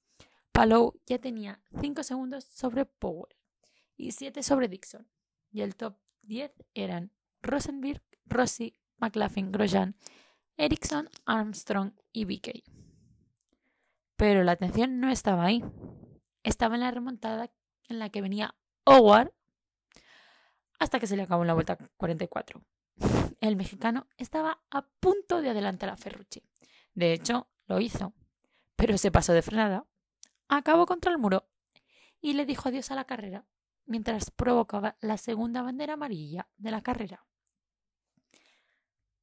Palou 0.57 0.99
ya 1.05 1.19
tenía 1.19 1.61
5 1.79 2.01
segundos 2.01 2.43
sobre 2.45 2.85
Power 2.85 3.35
y 3.95 4.13
7 4.13 4.41
sobre 4.41 4.67
Dixon. 4.67 5.07
Y 5.51 5.61
el 5.61 5.75
top 5.75 5.99
10 6.23 6.51
eran 6.73 7.11
Rosenberg, 7.43 8.01
Rossi, 8.25 8.73
McLaughlin, 8.97 9.51
Grosjean, 9.51 9.95
Ericsson, 10.57 11.11
Armstrong 11.27 11.91
y 12.11 12.25
BK. 12.25 12.63
Pero 14.15 14.43
la 14.43 14.53
atención 14.53 14.99
no 14.99 15.11
estaba 15.11 15.45
ahí. 15.45 15.63
Estaba 16.41 16.73
en 16.73 16.81
la 16.81 16.89
remontada 16.89 17.51
en 17.87 17.99
la 17.99 18.09
que 18.09 18.23
venía 18.23 18.55
Howard 18.83 19.31
hasta 20.79 20.99
que 20.99 21.05
se 21.05 21.17
le 21.17 21.21
acabó 21.21 21.43
en 21.43 21.49
la 21.49 21.53
vuelta 21.53 21.77
44. 21.97 22.63
El 23.41 23.57
mexicano 23.57 24.07
estaba 24.17 24.63
a 24.71 24.81
punto 24.81 25.39
de 25.39 25.51
adelantar 25.51 25.89
a 25.89 25.97
Ferrucci. 25.97 26.41
De 26.95 27.13
hecho, 27.13 27.47
lo 27.67 27.79
hizo, 27.79 28.15
pero 28.75 28.97
se 28.97 29.11
pasó 29.11 29.33
de 29.33 29.43
frenada 29.43 29.85
acabó 30.47 30.85
contra 30.85 31.11
el 31.11 31.17
muro 31.17 31.47
y 32.21 32.33
le 32.33 32.45
dijo 32.45 32.69
adiós 32.69 32.91
a 32.91 32.95
la 32.95 33.05
carrera 33.05 33.45
mientras 33.85 34.31
provocaba 34.31 34.97
la 35.01 35.17
segunda 35.17 35.61
bandera 35.61 35.93
amarilla 35.93 36.47
de 36.57 36.71
la 36.71 36.81
carrera. 36.81 37.25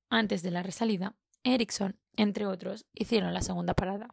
Antes 0.09 0.43
de 0.43 0.51
la 0.51 0.63
resalida, 0.63 1.17
Ericsson, 1.43 2.01
entre 2.17 2.47
otros, 2.47 2.87
hicieron 2.95 3.35
la 3.35 3.43
segunda 3.43 3.75
parada. 3.75 4.09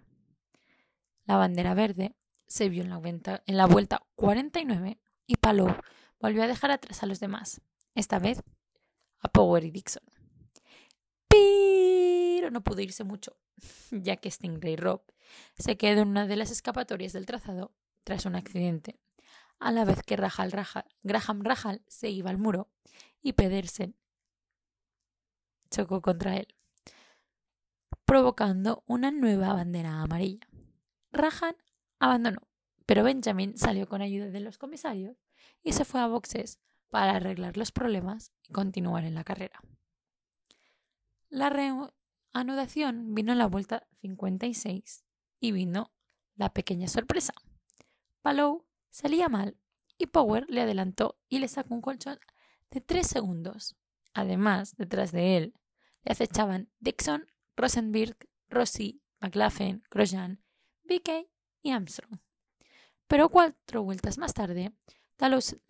La 1.26 1.38
bandera 1.38 1.74
verde 1.74 2.15
se 2.47 2.69
vio 2.69 2.84
en 2.84 2.89
la, 2.89 2.97
vuelta, 2.97 3.43
en 3.45 3.58
la 3.58 3.65
vuelta 3.65 4.06
49 4.15 5.00
y 5.26 5.36
Palou 5.38 5.74
volvió 6.19 6.43
a 6.43 6.47
dejar 6.47 6.71
atrás 6.71 7.02
a 7.04 7.06
los 7.06 7.19
demás, 7.19 7.62
esta 7.95 8.19
vez 8.19 8.43
a 9.19 9.30
Power 9.30 9.63
y 9.63 9.71
Dixon. 9.71 10.04
Pero 11.30 12.52
no 12.52 12.62
pudo 12.62 12.82
irse 12.82 13.04
mucho, 13.04 13.38
ya 13.91 14.17
que 14.17 14.30
Stingray 14.30 14.76
Rob 14.76 15.04
se 15.58 15.78
quedó 15.78 16.02
en 16.02 16.10
una 16.10 16.28
de 16.28 16.36
las 16.36 16.52
escapatorias 16.52 17.13
del 17.13 17.26
trazado 17.26 17.74
tras 18.04 18.26
un 18.26 18.36
accidente, 18.36 19.00
a 19.60 19.72
la 19.72 19.86
vez 19.86 20.02
que 20.04 20.15
Graham 20.15 21.44
Rahal 21.44 21.84
se 21.88 22.10
iba 22.10 22.30
al 22.30 22.38
muro 22.38 22.70
y 23.22 23.34
Pedersen 23.34 23.96
chocó 25.70 26.02
contra 26.02 26.36
él, 26.36 26.48
provocando 28.06 28.84
una 28.88 29.12
nueva 29.12 29.54
bandera 29.54 30.02
amarilla. 30.02 30.48
Rahal 31.12 31.56
abandonó, 32.00 32.48
pero 32.86 33.04
Benjamin 33.04 33.58
salió 33.58 33.88
con 33.88 34.02
ayuda 34.02 34.28
de 34.28 34.39
los 34.41 34.58
comisarios 34.58 35.15
y 35.63 35.74
se 35.74 35.86
fue 35.86 36.02
a 36.02 36.08
boxes 36.08 36.60
para 36.89 37.15
arreglar 37.15 37.56
los 37.56 37.72
problemas 37.72 38.34
y 38.44 38.52
continuar 38.52 39.06
en 39.06 39.15
la 39.15 39.24
carrera. 39.24 39.62
La 41.30 41.50
reanudación 41.50 43.15
vino 43.15 43.32
en 43.32 43.38
la 43.38 43.48
vuelta 43.48 43.88
56 44.02 45.06
y 45.41 45.51
vino 45.51 45.91
la 46.36 46.54
pequeña 46.54 46.88
sorpresa. 46.88 47.34
Palou 48.21 48.65
salía 48.89 49.27
mal 49.27 49.58
y 49.97 50.06
Power 50.06 50.45
le 50.47 50.62
adelantó 50.62 51.19
y 51.27 51.39
le 51.39 51.49
sacó 51.49 51.73
un 51.73 51.82
colchón 51.82 52.19
de 52.69 52.80
tres 52.80 53.08
segundos. 53.08 53.75
Además, 54.13 54.75
detrás 54.77 55.12
de 55.12 55.36
él 55.36 55.54
le 56.04 56.13
acechaban 56.13 56.71
Dixon, 56.80 57.27
Rosenberg, 57.58 58.17
Rossi, 58.49 59.01
McLaughlin, 59.19 59.84
Grosjean, 59.89 60.41
BK 60.84 61.27
y 61.62 61.71
Armstrong. 61.71 62.19
Pero 63.08 63.30
cuatro 63.30 63.84
vueltas 63.84 64.17
más 64.17 64.34
tarde, 64.34 64.71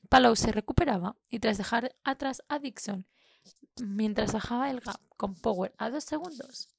Palou 0.10 0.36
se 0.36 0.52
recuperaba 0.52 1.18
y 1.30 1.40
tras 1.40 1.58
dejar 1.58 1.96
atrás 2.04 2.44
a 2.50 2.60
Dixon, 2.60 3.08
mientras 3.82 4.34
bajaba 4.34 4.70
el 4.70 4.80
gap 4.82 5.02
con 5.18 5.36
Power 5.36 5.74
a 5.78 5.90
dos 5.90 6.04
segundos, 6.04 6.70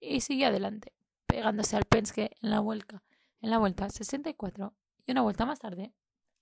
y 0.00 0.20
siguió 0.20 0.48
adelante 0.48 0.93
pegándose 1.34 1.76
al 1.76 1.84
Penske 1.84 2.30
en 2.42 2.50
la 2.50 2.60
vuelta, 2.60 3.02
en 3.40 3.50
la 3.50 3.58
vuelta 3.58 3.90
64 3.90 4.72
y 5.04 5.10
una 5.10 5.22
vuelta 5.22 5.44
más 5.44 5.58
tarde 5.58 5.92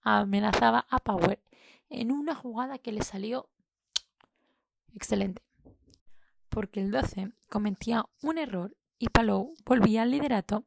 amenazaba 0.03 0.87
a 0.91 0.99
Power 0.99 1.43
en 1.89 2.13
una 2.13 2.35
jugada 2.35 2.77
que 2.77 2.93
le 2.93 3.03
salió 3.03 3.49
excelente, 4.93 5.41
porque 6.51 6.81
el 6.81 6.91
12 6.91 7.33
cometía 7.49 8.05
un 8.21 8.37
error 8.37 8.77
y 8.99 9.09
Palou 9.09 9.55
volvía 9.65 10.03
al 10.03 10.11
liderato 10.11 10.67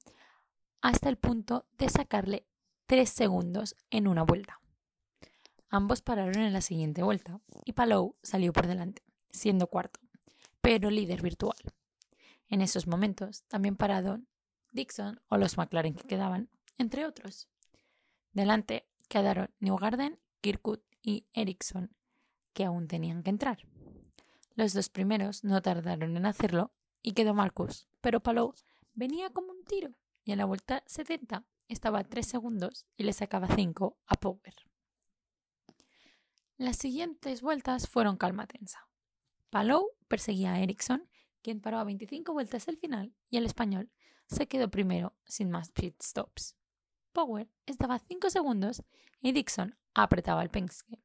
hasta 0.81 1.07
el 1.09 1.17
punto 1.17 1.67
de 1.77 1.89
sacarle 1.89 2.47
3 2.87 3.07
segundos 3.07 3.75
en 3.91 4.07
una 4.07 4.23
vuelta. 4.23 4.59
Ambos 5.69 6.01
pararon 6.01 6.41
en 6.41 6.53
la 6.53 6.61
siguiente 6.61 7.03
vuelta 7.03 7.41
y 7.63 7.73
Palou 7.73 8.15
salió 8.23 8.53
por 8.53 8.65
delante, 8.65 9.03
siendo 9.29 9.67
cuarto, 9.67 9.99
pero 10.61 10.89
líder 10.89 11.21
virtual. 11.21 11.57
En 12.47 12.61
esos 12.61 12.87
momentos 12.87 13.43
también 13.47 13.75
pararon 13.75 14.27
Dixon 14.71 15.21
o 15.27 15.37
los 15.37 15.57
McLaren 15.57 15.95
que 15.95 16.07
quedaban, 16.07 16.49
entre 16.77 17.05
otros. 17.05 17.49
Delante 18.33 18.87
quedaron 19.07 19.53
Newgarden, 19.59 20.19
Kirkwood 20.41 20.81
y 21.01 21.27
Ericsson, 21.33 21.95
que 22.53 22.65
aún 22.65 22.87
tenían 22.87 23.23
que 23.23 23.29
entrar. 23.29 23.59
Los 24.55 24.73
dos 24.73 24.89
primeros 24.89 25.43
no 25.43 25.61
tardaron 25.61 26.15
en 26.17 26.25
hacerlo 26.25 26.73
y 27.01 27.13
quedó 27.13 27.33
Marcus, 27.33 27.87
pero 28.01 28.21
Palou 28.21 28.53
venía 28.93 29.29
como 29.29 29.51
un 29.51 29.63
tiro 29.65 29.95
y 30.23 30.31
en 30.31 30.37
la 30.37 30.45
vuelta 30.45 30.83
70 30.87 31.45
estaba 31.67 31.99
a 31.99 32.03
3 32.03 32.25
segundos 32.25 32.85
y 32.97 33.03
le 33.03 33.13
sacaba 33.13 33.47
5 33.53 33.97
a 34.05 34.15
Power. 34.15 34.55
Las 36.57 36.77
siguientes 36.77 37.41
vueltas 37.41 37.89
fueron 37.89 38.17
calma 38.17 38.47
tensa. 38.47 38.87
Palou 39.49 39.91
perseguía 40.07 40.53
a 40.53 40.59
Ericsson, 40.59 41.09
quien 41.45 41.61
paró 41.61 41.77
a 41.77 41.83
25 41.83 42.33
vueltas 42.33 42.65
del 42.65 42.75
final, 42.75 43.13
y 43.29 43.37
el 43.37 43.45
español 43.45 43.91
se 44.25 44.47
quedó 44.47 44.71
primero 44.71 45.15
sin 45.25 45.51
más 45.51 45.71
pit 45.71 46.01
stops. 46.01 46.55
Power 47.13 47.47
estaba 47.67 47.93
a 47.93 47.99
5 47.99 48.31
segundos 48.31 48.81
y 49.21 49.31
Dixon 49.31 49.77
apretaba 49.93 50.41
el 50.41 50.49
Penske, 50.49 51.03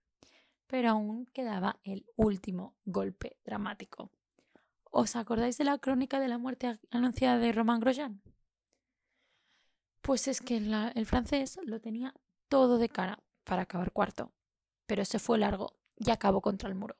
pero 0.67 0.89
aún 0.89 1.27
quedaba 1.27 1.79
el 1.85 2.07
último 2.17 2.75
golpe 2.87 3.37
dramático. 3.45 4.11
¿Os 4.85 5.15
acordáis 5.15 5.59
de 5.59 5.65
la 5.65 5.77
crónica 5.77 6.19
de 6.19 6.29
la 6.29 6.39
muerte 6.39 6.81
anunciada 6.91 7.37
de 7.37 7.53
Romain 7.53 7.81
Grosjean? 7.81 8.23
Pues 10.01 10.27
es 10.27 10.41
que 10.41 10.57
el 10.57 11.05
francés 11.05 11.61
lo 11.65 11.83
tenía 11.83 12.15
todo 12.49 12.79
de 12.79 12.89
cara 12.89 13.23
para 13.45 13.63
acabar 13.63 13.93
cuarto, 13.93 14.33
pero 14.87 15.05
se 15.05 15.19
fue 15.19 15.37
largo 15.37 15.77
y 15.97 16.11
acabó 16.11 16.41
contra 16.41 16.71
el 16.71 16.77
muro. 16.77 16.97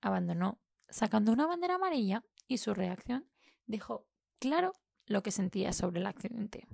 Abandonó, 0.00 0.58
sacando 0.88 1.32
una 1.32 1.46
bandera 1.46 1.76
amarilla 1.76 2.24
y 2.46 2.58
su 2.58 2.74
reacción 2.74 3.28
dejó 3.66 4.06
claro 4.38 4.72
lo 5.06 5.22
que 5.22 5.30
sentía 5.30 5.72
sobre 5.72 6.00
el 6.00 6.06
accidente. 6.06 6.66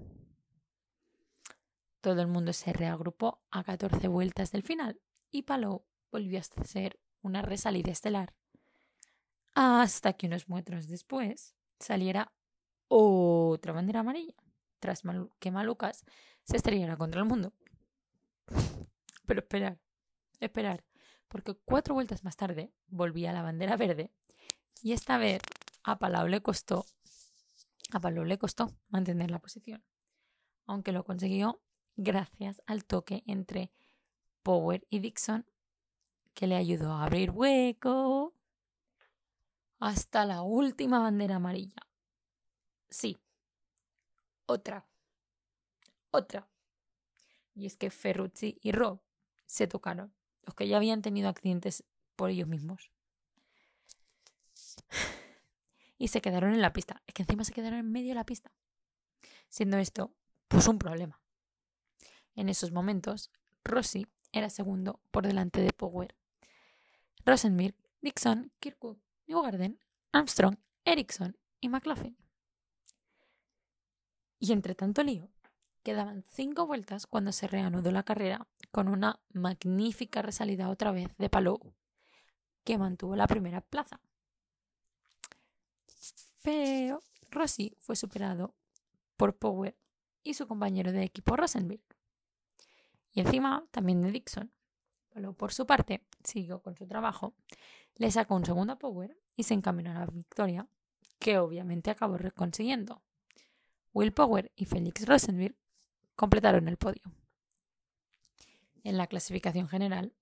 Todo 2.01 2.21
el 2.21 2.29
mundo 2.29 2.53
se 2.53 2.73
reagrupó 2.73 3.41
a 3.51 3.65
14 3.65 4.09
vueltas 4.09 4.53
del 4.53 4.63
final 4.63 5.01
y 5.31 5.43
Palou 5.43 5.85
volvió 6.13 6.39
a 6.39 6.43
ser 6.43 7.01
una 7.23 7.43
resalida 7.43 7.91
estelar. 7.91 8.35
Hasta 9.55 10.13
que 10.13 10.27
unos 10.27 10.49
metros 10.49 10.89
después 10.89 11.55
saliera 11.79 12.33
otra 12.89 13.73
bandera 13.73 14.01
amarilla, 14.01 14.35
tras 14.81 15.03
que 15.39 15.51
Malucas 15.51 16.05
se 16.43 16.57
estrellara 16.57 16.97
contra 16.97 17.21
el 17.21 17.27
mundo. 17.27 17.53
Pero 19.27 19.41
esperar, 19.41 19.79
esperar, 20.41 20.85
porque 21.29 21.55
cuatro 21.55 21.95
vueltas 21.95 22.25
más 22.25 22.37
tarde 22.37 22.73
volvía 22.87 23.33
la 23.33 23.43
bandera 23.43 23.77
verde 23.77 24.11
y 24.83 24.93
esta 24.93 25.19
vez 25.19 25.41
a 25.83 25.99
Palau 25.99 26.29
le 26.29 26.43
costó, 26.43 26.87
a 27.93 28.01
Palau 28.01 28.25
le 28.25 28.39
costó 28.39 28.73
mantener 28.89 29.31
la 29.31 29.39
posición, 29.39 29.83
aunque 30.67 30.93
lo 30.93 31.05
consiguió 31.05 31.61
gracias 31.97 32.63
al 32.67 32.85
toque 32.85 33.23
entre 33.27 33.73
Power 34.43 34.87
y 34.91 34.99
Dixon 34.99 35.47
que 36.35 36.47
le 36.47 36.57
ayudó 36.57 36.93
a 36.93 37.05
abrir 37.05 37.31
hueco 37.31 38.35
hasta 39.79 40.25
la 40.25 40.43
última 40.43 40.99
bandera 40.99 41.37
amarilla. 41.37 41.87
Sí, 42.91 43.19
otra, 44.47 44.87
otra. 46.11 46.49
Y 47.55 47.67
es 47.67 47.77
que 47.77 47.91
Ferrucci 47.91 48.59
y 48.63 48.73
Rob 48.73 49.01
se 49.47 49.67
tocaron 49.67 50.13
los 50.45 50.55
que 50.55 50.69
ya 50.69 50.77
habían 50.77 51.03
tenido 51.03 51.29
accidentes 51.29 51.85
por 52.17 52.31
ellos 52.31 52.49
mismos. 52.49 52.91
Y 55.97 56.09
se 56.09 56.21
quedaron 56.21 56.53
en 56.53 56.61
la 56.61 56.73
pista. 56.73 57.03
Es 57.07 57.15
que 57.15 57.23
encima 57.23 57.45
se 57.45 57.53
quedaron 57.53 57.79
en 57.79 57.91
medio 57.91 58.09
de 58.11 58.17
la 58.17 58.27
pista. 58.27 58.53
Siendo 59.49 59.79
esto, 59.79 60.13
pues 60.49 60.67
un 60.67 60.79
problema. 60.79 61.21
En 62.35 62.49
esos 62.49 62.73
momentos, 62.73 63.31
Rossi 63.63 64.07
era 64.33 64.51
segundo 64.51 65.01
por 65.11 65.27
delante 65.27 65.61
de 65.61 65.73
Power. 65.73 66.15
Rosenberg, 67.25 67.75
Dixon, 68.03 68.53
Kirkwood, 68.59 68.99
Newgarden, 69.27 69.79
Armstrong, 70.13 70.57
Ericsson 70.85 71.39
y 71.61 71.69
McLaughlin. 71.69 72.17
Y 74.39 74.53
entre 74.53 74.75
tanto 74.75 75.03
lío, 75.03 75.31
Quedaban 75.85 76.25
cinco 76.31 76.67
vueltas 76.67 77.07
cuando 77.07 77.31
se 77.31 77.47
reanudó 77.47 77.93
la 77.93 78.05
carrera 78.05 78.49
con 78.71 78.89
una 78.89 79.21
magnífica 79.35 80.23
resalida 80.23 80.71
otra 80.71 80.93
vez 80.93 81.15
de 81.19 81.29
Palou, 81.29 81.75
que 82.65 82.79
mantuvo 82.79 83.15
la 83.17 83.27
primera 83.27 83.61
plaza. 83.61 84.01
Pero 86.43 87.03
Rossi 87.31 87.77
fue 87.81 87.97
superado 87.97 88.55
por 89.19 89.37
Power 89.37 89.77
y 90.23 90.33
su 90.33 90.49
compañero 90.49 90.91
de 90.91 91.03
equipo 91.03 91.37
Rosenberg. 91.37 91.83
Y 93.13 93.21
encima 93.21 93.67
también 93.71 94.01
de 94.01 94.11
Dixon. 94.11 94.51
Palou, 95.11 95.35
por 95.35 95.53
su 95.53 95.67
parte, 95.67 96.03
siguió 96.25 96.63
con 96.63 96.77
su 96.77 96.87
trabajo, 96.87 97.35
le 97.97 98.11
sacó 98.11 98.37
un 98.37 98.47
segundo 98.47 98.73
a 98.73 98.79
Power 98.79 99.19
y 99.37 99.43
se 99.43 99.53
encaminó 99.53 99.91
a 99.91 100.01
la 100.01 100.07
victoria, 100.07 100.67
que 101.19 101.37
obviamente 101.37 101.91
acabó 101.91 102.17
consiguiendo. 102.35 103.03
Will 103.93 104.13
Power 104.15 104.51
y 104.57 104.65
Felix 104.65 105.07
Rosenberg 105.07 105.55
completaron 106.17 106.69
el 106.69 106.77
podio. 106.77 107.03
En 108.83 108.97
la 108.97 109.07
clasificación 109.07 109.69
general, 109.69 110.15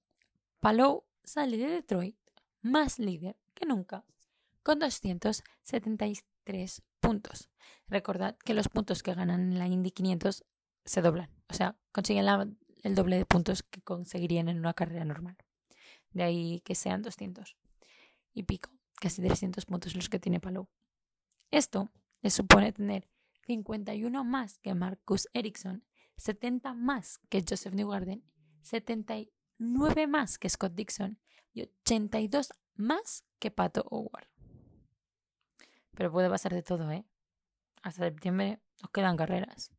Palou 0.61 1.05
sale 1.25 1.57
de 1.57 1.69
Detroit 1.69 2.17
más 2.61 2.99
líder 2.99 3.37
que 3.55 3.67
nunca, 3.67 4.05
con 4.63 4.79
273 4.79 6.83
puntos. 7.01 7.49
Recordad 7.89 8.37
que 8.45 8.55
los 8.55 8.69
puntos 8.69 9.03
que 9.03 9.15
ganan 9.15 9.53
en 9.53 9.59
la 9.59 9.67
Indy 9.67 9.91
500 9.91 10.45
se 10.85 11.03
doblan, 11.03 11.31
o 11.49 11.55
sea, 11.55 11.77
consiguen 11.91 12.27
el 12.83 12.95
doble 12.95 13.17
de 13.17 13.27
puntos 13.27 13.63
que 13.63 13.83
conseguirían 13.83 14.49
en 14.49 14.59
una 14.59 14.75
carrera 14.75 15.05
normal. 15.05 15.37
De 16.11 16.23
ahí 16.23 16.61
que 16.61 16.75
sean 16.75 17.03
200 17.03 17.57
y 18.35 18.45
pico, 18.45 18.71
casi 18.95 19.23
300 19.23 19.67
puntos 19.67 19.97
los 19.97 20.09
que 20.09 20.21
tiene 20.21 20.41
Palou. 20.41 20.69
Esto 21.51 21.91
le 22.21 22.31
supone 22.31 22.73
tener 22.73 23.09
51 23.47 24.25
más 24.25 24.59
que 24.59 24.75
Marcus 24.75 25.29
Ericsson, 25.33 25.85
70 26.17 26.75
más 26.75 27.19
que 27.29 27.45
Joseph 27.49 27.75
Newgarden, 27.75 28.25
79 28.63 30.07
más 30.07 30.39
que 30.39 30.49
Scott 30.49 30.75
Dixon 30.75 31.19
y 31.53 31.63
82 31.63 32.53
más 32.75 33.25
que 33.39 33.51
Pato 33.51 33.85
Howard. 33.91 34.29
Pero 35.95 36.13
puede 36.13 36.31
pasar 36.31 36.53
de 36.55 36.63
todo, 36.63 36.91
¿eh? 36.91 37.05
Hasta 37.83 38.05
septiembre 38.05 38.61
nos 38.81 38.91
quedan 38.91 39.17
carreras. 39.17 39.73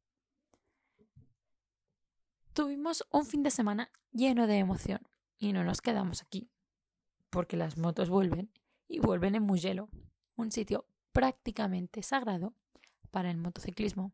Tuvimos 2.54 3.08
un 3.12 3.26
fin 3.26 3.42
de 3.42 3.50
semana 3.50 3.92
lleno 4.12 4.46
de 4.46 4.60
emoción 4.60 5.02
y 5.38 5.54
no 5.54 5.64
nos 5.64 5.82
quedamos 5.82 6.22
aquí, 6.22 6.52
porque 7.30 7.58
las 7.58 7.78
motos 7.78 8.10
vuelven 8.10 8.52
y 8.88 9.00
vuelven 9.00 9.36
en 9.36 9.44
Mugello, 9.44 9.90
un 10.36 10.52
sitio 10.52 10.86
prácticamente 11.12 12.04
sagrado 12.04 12.54
para 13.14 13.30
el 13.30 13.38
motociclismo. 13.38 14.12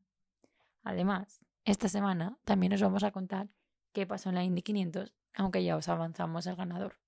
Además, 0.83 1.45
esta 1.63 1.87
semana 1.87 2.37
también 2.43 2.73
os 2.73 2.81
vamos 2.81 3.03
a 3.03 3.11
contar 3.11 3.47
qué 3.93 4.05
pasó 4.05 4.27
en 4.27 4.35
la 4.35 4.43
Indy 4.43 4.61
500, 4.61 5.15
aunque 5.33 5.63
ya 5.63 5.77
os 5.77 5.87
avanzamos 5.87 6.45
el 6.47 6.57
ganador. 6.57 6.99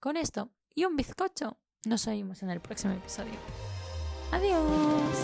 Con 0.00 0.16
esto 0.16 0.50
y 0.74 0.86
un 0.86 0.96
bizcocho, 0.96 1.58
nos 1.84 2.06
oímos 2.06 2.42
en 2.42 2.48
el 2.50 2.60
próximo 2.60 2.94
episodio. 2.94 3.38
Adiós. 4.32 5.18